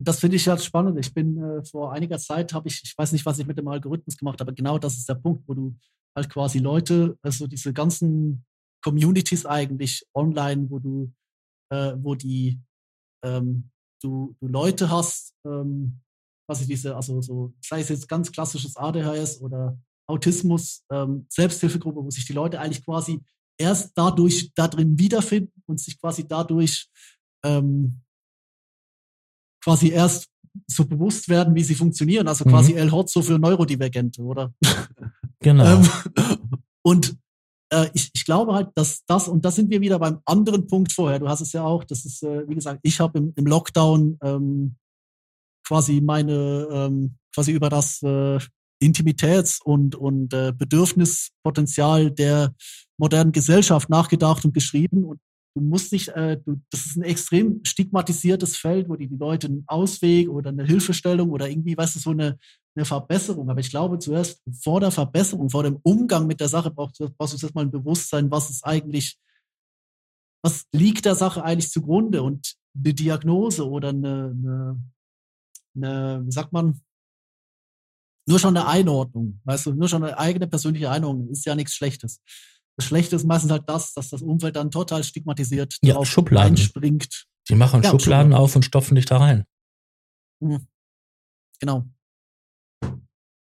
[0.00, 0.98] Das finde ich halt spannend.
[0.98, 3.66] Ich bin äh, vor einiger Zeit habe ich, ich weiß nicht, was ich mit dem
[3.66, 5.76] Algorithmus gemacht habe, genau das ist der Punkt, wo du
[6.14, 8.44] halt quasi Leute, also diese ganzen
[8.82, 11.12] Communities eigentlich online, wo du,
[11.72, 12.60] äh, wo die,
[13.24, 13.70] ähm,
[14.00, 16.00] du, du Leute hast, ähm,
[16.48, 19.76] was ich diese, also so, sei es jetzt ganz klassisches ADHS oder
[20.08, 23.20] Autismus, ähm, Selbsthilfegruppe, wo sich die Leute eigentlich quasi
[23.58, 26.88] erst dadurch da drin wiederfinden und sich quasi dadurch
[27.44, 28.00] ähm,
[29.62, 30.28] quasi erst
[30.66, 32.28] so bewusst werden, wie sie funktionieren.
[32.28, 32.50] Also mhm.
[32.50, 34.52] quasi El Hotzo für Neurodivergente, oder?
[35.40, 35.64] Genau.
[35.64, 35.88] ähm,
[36.82, 37.16] und
[37.72, 40.90] äh, ich, ich glaube halt, dass das, und da sind wir wieder beim anderen Punkt
[40.90, 43.46] vorher, du hast es ja auch, das ist, äh, wie gesagt, ich habe im, im
[43.46, 44.76] Lockdown ähm,
[45.64, 48.40] quasi meine, ähm, quasi über das äh,
[48.80, 52.54] Intimitäts- und, und äh, Bedürfnispotenzial der
[52.96, 55.04] modernen Gesellschaft nachgedacht und geschrieben.
[55.04, 55.20] Und
[55.54, 59.48] du musst nicht, äh, du, das ist ein extrem stigmatisiertes Feld, wo die, die Leute
[59.48, 62.38] einen Ausweg oder eine Hilfestellung oder irgendwie, weißt du, so eine,
[62.76, 63.50] eine Verbesserung.
[63.50, 67.34] Aber ich glaube, zuerst vor der Verbesserung, vor dem Umgang mit der Sache brauchst, brauchst
[67.34, 69.18] du erst mal ein Bewusstsein, was ist eigentlich,
[70.42, 74.82] was liegt der Sache eigentlich zugrunde und eine Diagnose oder eine, eine,
[75.74, 76.80] eine wie sagt man,
[78.28, 81.74] nur schon eine Einordnung, weißt du, nur schon eine eigene persönliche Einordnung ist ja nichts
[81.74, 82.20] Schlechtes.
[82.76, 86.52] Das Schlechte ist meistens halt das, dass das Umfeld dann total stigmatisiert ja, Schubladen.
[86.52, 87.26] einspringt.
[87.48, 89.44] Die machen ja, Schubladen auf und stopfen dich da rein.
[90.40, 90.66] Mhm.
[91.58, 91.86] Genau.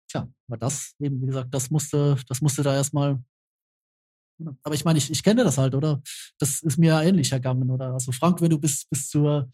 [0.08, 3.22] Tja, aber das, eben, wie gesagt, das musste, das musste da erstmal.
[4.62, 6.00] Aber ich meine, ich, ich kenne das halt, oder?
[6.38, 7.92] Das ist mir ja ähnlich ergangen, oder?
[7.92, 9.50] Also Frank, wenn du bis, bis zur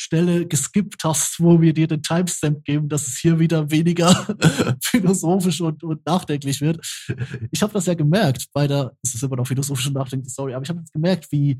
[0.00, 4.08] Stelle geskippt hast, wo wir dir den Timestamp geben, dass es hier wieder weniger
[4.82, 6.80] philosophisch und, und nachdenklich wird.
[7.50, 10.54] Ich habe das ja gemerkt bei der, es ist immer noch philosophisch und nachdenklich, sorry,
[10.54, 11.58] aber ich habe jetzt gemerkt, wie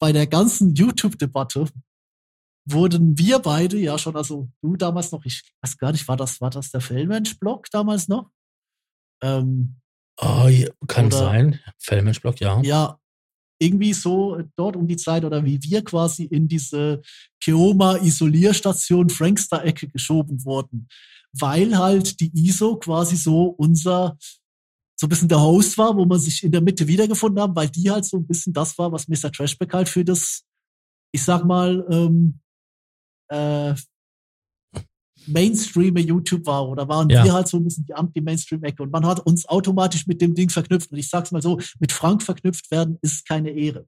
[0.00, 1.66] bei der ganzen YouTube-Debatte
[2.64, 6.40] wurden wir beide ja schon, also du damals noch, ich weiß gar nicht, war das,
[6.40, 8.30] war das der Fellmensch-Blog damals noch?
[9.22, 9.76] Ähm,
[10.20, 10.50] oh,
[10.86, 11.60] kann sein.
[11.78, 12.60] Fellmensch-Blog, ja.
[12.62, 12.98] Ja,
[13.58, 17.02] irgendwie so dort um die Zeit oder wie wir quasi in diese
[17.42, 20.88] Keoma-Isolierstation Frankster-Ecke geschoben wurden.
[21.32, 24.16] Weil halt die ISO quasi so unser,
[24.98, 27.68] so ein bisschen der Host war, wo man sich in der Mitte wiedergefunden haben, weil
[27.68, 29.30] die halt so ein bisschen das war, was Mr.
[29.30, 30.44] Trashback halt für das,
[31.12, 32.40] ich sag mal, ähm,
[33.28, 33.74] äh,
[35.28, 37.24] Mainstream YouTube war oder waren ja.
[37.24, 40.50] wir halt so ein bisschen die Anti-Mainstream-Ecke und man hat uns automatisch mit dem Ding
[40.50, 43.86] verknüpft und ich sag's mal so, mit Frank verknüpft werden ist keine Ehre.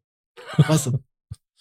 [0.56, 0.98] Weißt du?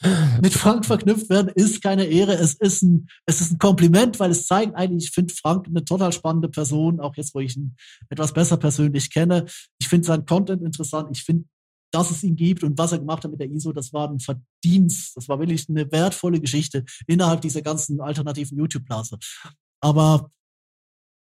[0.42, 2.34] mit Frank verknüpft werden ist keine Ehre.
[2.34, 5.84] Es ist ein, es ist ein Kompliment, weil es zeigt eigentlich, ich finde Frank eine
[5.84, 7.76] total spannende Person, auch jetzt, wo ich ihn
[8.10, 9.46] etwas besser persönlich kenne.
[9.80, 11.10] Ich finde seinen Content interessant.
[11.12, 11.46] Ich finde
[11.92, 14.20] dass es ihn gibt und was er gemacht hat mit der ISO, das war ein
[14.20, 15.16] Verdienst.
[15.18, 19.18] Das war wirklich eine wertvolle Geschichte innerhalb dieser ganzen alternativen YouTube-Blase.
[19.82, 20.32] Aber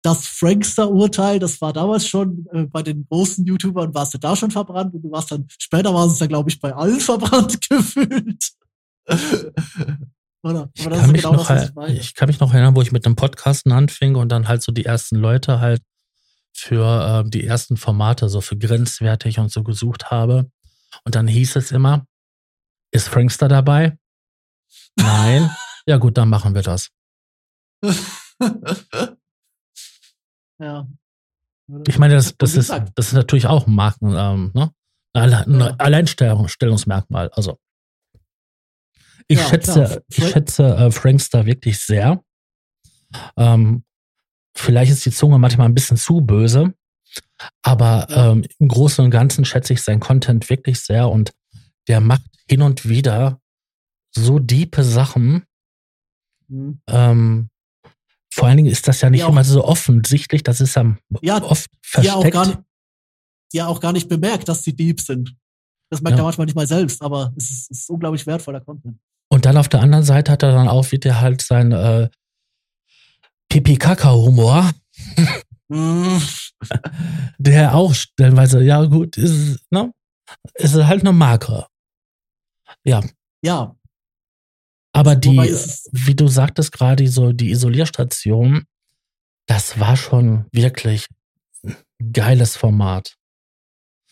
[0.03, 4.51] das Frankster-Urteil, das war damals schon äh, bei den großen YouTubern, warst du da schon
[4.51, 8.51] verbrannt und du warst dann, später war es dann, glaube ich, bei allen verbrannt gefühlt.
[10.43, 10.69] Oder?
[10.75, 13.15] Ich kann, genau noch, das, ich, ich kann mich noch erinnern, wo ich mit einem
[13.15, 15.81] Podcasten anfing und dann halt so die ersten Leute halt
[16.53, 20.49] für äh, die ersten Formate so für grenzwertig und so gesucht habe.
[21.03, 22.05] Und dann hieß es immer,
[22.91, 23.97] ist Frankster dabei?
[24.95, 25.49] Nein.
[25.85, 26.89] ja gut, dann machen wir das.
[30.59, 30.87] ja.
[31.87, 34.71] Ich meine, das, das, ist, das ist natürlich auch ein Marken, ähm, ne?
[35.13, 37.29] ein Alleinstellungsmerkmal.
[37.29, 37.59] Also
[39.27, 42.23] ich ja, schätze, ich schätze äh, Frankster wirklich sehr.
[43.35, 43.83] Ähm,
[44.55, 46.73] vielleicht ist die Zunge manchmal ein bisschen zu böse,
[47.61, 51.33] aber ähm, im Großen und Ganzen schätze ich seinen Content wirklich sehr und
[51.87, 53.41] der macht hin und wieder
[54.15, 55.43] so diepe Sachen.
[56.47, 56.81] Mhm.
[56.87, 57.49] Ähm,
[58.37, 61.41] vor allen Dingen ist das ja nicht ja immer so offensichtlich, das ist ja, ja
[61.41, 62.05] oft versteckt.
[62.05, 62.59] Ja auch, gar nicht,
[63.51, 65.35] ja auch gar nicht bemerkt, dass sie deep sind.
[65.89, 66.23] Das merkt ja.
[66.23, 68.99] er manchmal nicht mal selbst, aber es ist, es ist unglaublich wertvoller Content.
[69.29, 72.09] Und dann auf der anderen Seite hat er dann auch wieder halt sein äh,
[73.49, 74.71] Pipi-Kaka-Humor.
[75.69, 76.21] Mhm.
[77.39, 79.91] der auch stellenweise, ja gut, ist, ne?
[80.53, 81.65] ist halt eine Marke.
[82.83, 83.01] Ja.
[83.41, 83.75] Ja.
[84.97, 85.37] Aber die,
[85.91, 88.63] wie du sagtest gerade, so die Isolierstation,
[89.45, 91.05] das war schon wirklich
[91.63, 91.75] ein
[92.13, 93.15] geiles Format.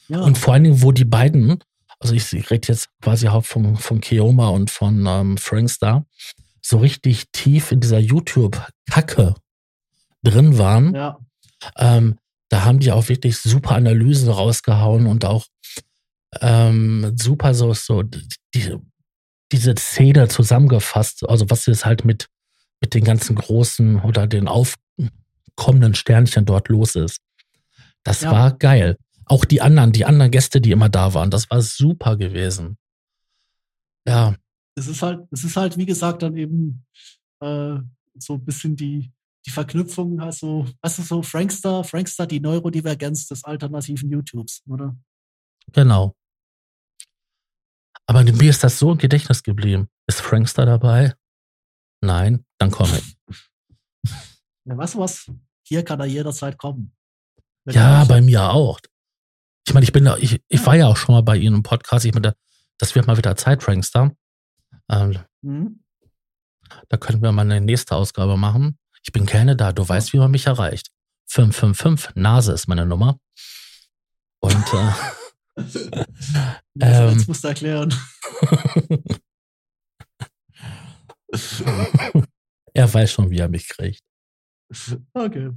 [0.10, 0.20] Ja.
[0.22, 1.58] Und vor allen Dingen, wo die beiden,
[2.00, 6.06] also ich, rede jetzt quasi auch von, von Keoma und von ähm, Frankstar,
[6.62, 9.34] so richtig tief in dieser YouTube-Kacke
[10.22, 10.94] drin waren.
[10.94, 11.18] Ja.
[11.78, 12.20] Ähm,
[12.50, 15.48] da haben die auch wirklich super Analysen rausgehauen und auch
[16.42, 18.78] ähm, super so, so die,
[19.52, 22.28] diese Szene zusammengefasst, also was jetzt halt mit,
[22.82, 27.20] mit den ganzen großen oder den aufkommenden Sternchen dort los ist.
[28.04, 28.32] Das ja.
[28.32, 28.98] war geil.
[29.26, 32.78] Auch die anderen, die anderen Gäste, die immer da waren, das war super gewesen.
[34.08, 34.36] Ja.
[34.76, 36.86] Es ist halt, es ist halt, wie gesagt, dann eben
[37.40, 37.78] äh,
[38.18, 39.12] so ein bisschen die,
[39.46, 44.96] die Verknüpfung, also, weißt du, so Frankster, Frankster, die Neurodivergenz des alternativen YouTubes, oder?
[45.72, 46.16] Genau.
[48.08, 49.90] Aber mir ist das so im Gedächtnis geblieben.
[50.08, 51.16] Ist Frankster dabei?
[52.02, 53.18] Nein, dann komme ich.
[54.66, 55.32] Ja, weißt du was?
[55.64, 56.96] Hier kann er jederzeit kommen.
[57.68, 58.80] Ja, bei mir auch.
[59.68, 61.64] Ich meine, ich bin da, ich, ich war ja auch schon mal bei Ihnen im
[61.64, 62.06] Podcast.
[62.06, 62.36] Ich meine,
[62.78, 64.12] das wird mal wieder Zeit, Frankster.
[64.90, 65.84] Ähm, mhm.
[66.90, 68.78] Da können wir mal eine nächste Ausgabe machen.
[69.04, 70.92] Ich bin gerne da, du weißt, wie man mich erreicht.
[71.28, 73.20] 555, Nase ist meine Nummer.
[74.40, 74.92] Und äh,
[76.80, 77.94] ähm, Jetzt musst du erklären.
[82.74, 84.02] er weiß schon, wie er mich kriegt.
[85.14, 85.52] Okay.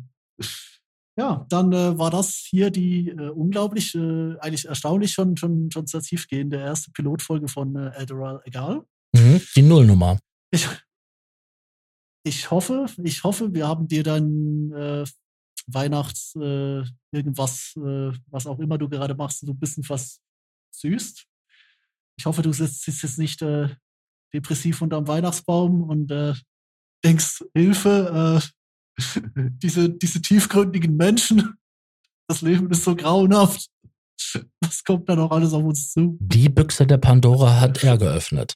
[1.18, 5.86] Ja, dann äh, war das hier die äh, unglaublich, äh, eigentlich erstaunlich schon, schon, schon
[5.88, 8.84] sehr tiefgehende erste Pilotfolge von äh, Eldorado Egal.
[9.12, 10.20] Mhm, die Nullnummer.
[10.52, 10.68] Ich,
[12.24, 15.04] ich hoffe, ich hoffe, wir haben dir dann äh,
[15.68, 20.20] Weihnachts äh, irgendwas, äh, was auch immer du gerade machst, so ein bisschen was
[20.72, 21.26] süßt.
[22.18, 23.68] Ich hoffe, du sitzt, sitzt jetzt nicht äh,
[24.32, 26.34] depressiv unterm Weihnachtsbaum und äh,
[27.04, 28.42] denkst, Hilfe,
[28.98, 29.00] äh,
[29.62, 31.54] diese, diese tiefgründigen Menschen,
[32.28, 33.68] das Leben ist so grauenhaft.
[34.60, 36.18] Was kommt da noch alles auf uns zu?
[36.20, 38.54] Die Büchse der Pandora hat er geöffnet.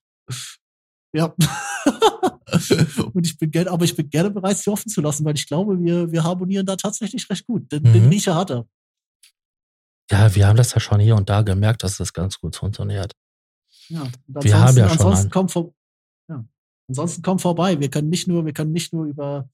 [1.14, 1.34] Ja.
[3.14, 5.46] und ich bin gerne, aber ich bin gerne bereit, sie offen zu lassen, weil ich
[5.46, 7.70] glaube, wir, wir harmonieren da tatsächlich recht gut.
[7.72, 7.92] Den, mhm.
[7.92, 8.66] den Riecher hat er.
[10.10, 13.12] Ja, wir haben das ja schon hier und da gemerkt, dass das ganz gut funktioniert.
[13.88, 15.74] Ja, wir haben ja schon ansonsten kommt, vor,
[16.28, 16.44] ja,
[16.88, 17.80] ansonsten kommt vorbei.
[17.80, 19.48] Wir können nicht nur, wir können nicht nur über,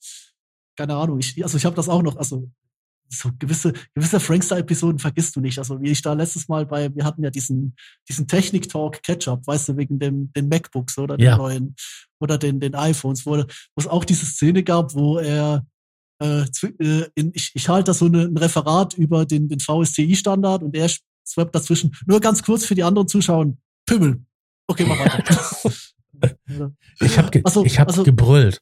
[0.76, 2.50] keine Ahnung, ich, also ich habe das auch noch, also
[3.08, 5.58] so gewisse, gewisse Frankster-Episoden vergisst du nicht.
[5.58, 7.74] Also wie ich da letztes Mal bei, wir hatten ja diesen,
[8.08, 11.32] diesen Technik-Talk Catch-up, weißt du, wegen dem, den MacBooks oder ja.
[11.32, 11.76] den neuen,
[12.20, 13.44] oder den, den iPhones, wo, wo
[13.76, 15.66] es auch diese Szene gab, wo er,
[16.22, 20.62] äh, äh in, ich, ich halte da so eine, ein Referat über den, den VSTI-Standard
[20.62, 20.90] und er
[21.26, 21.94] swappt dazwischen.
[22.06, 23.52] Nur ganz kurz für die anderen Zuschauer.
[23.86, 24.22] Pimmel.
[24.66, 25.72] Okay, mach weiter.
[27.00, 28.60] ich habe ge also, ich hab also, gebrüllt.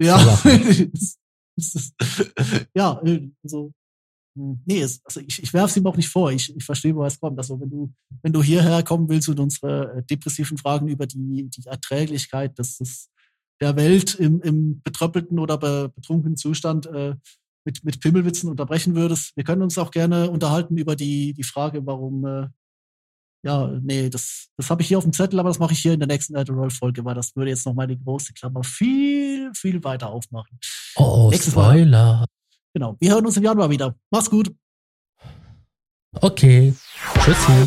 [0.00, 0.18] Ja,
[2.74, 3.00] ja,
[3.42, 3.72] also,
[4.34, 6.32] nee, es, also ich, ich werfe es ihm auch nicht vor.
[6.32, 7.38] Ich, ich verstehe, woher es kommt.
[7.38, 7.92] Also wenn du,
[8.22, 12.78] wenn du hierher kommen willst und unsere äh, depressiven Fragen über die, die Erträglichkeit des,
[12.78, 13.10] des,
[13.60, 17.14] der Welt im, im betröppelten oder be, betrunkenen Zustand äh,
[17.64, 21.86] mit, mit Pimmelwitzen unterbrechen würdest, wir können uns auch gerne unterhalten über die, die Frage,
[21.86, 22.48] warum, äh,
[23.44, 25.94] ja, nee, das, das habe ich hier auf dem Zettel, aber das mache ich hier
[25.94, 29.21] in der nächsten Roll-Folge, weil das würde jetzt nochmal die große Klammer viel,
[29.54, 30.58] viel weiter aufmachen.
[30.96, 32.16] Oh, Nächstes Spoiler.
[32.18, 32.26] Mal.
[32.74, 32.96] Genau.
[33.00, 33.94] Wir hören uns im Januar wieder.
[34.10, 34.52] Mach's gut.
[36.20, 36.74] Okay.
[37.20, 37.66] Tschüssi.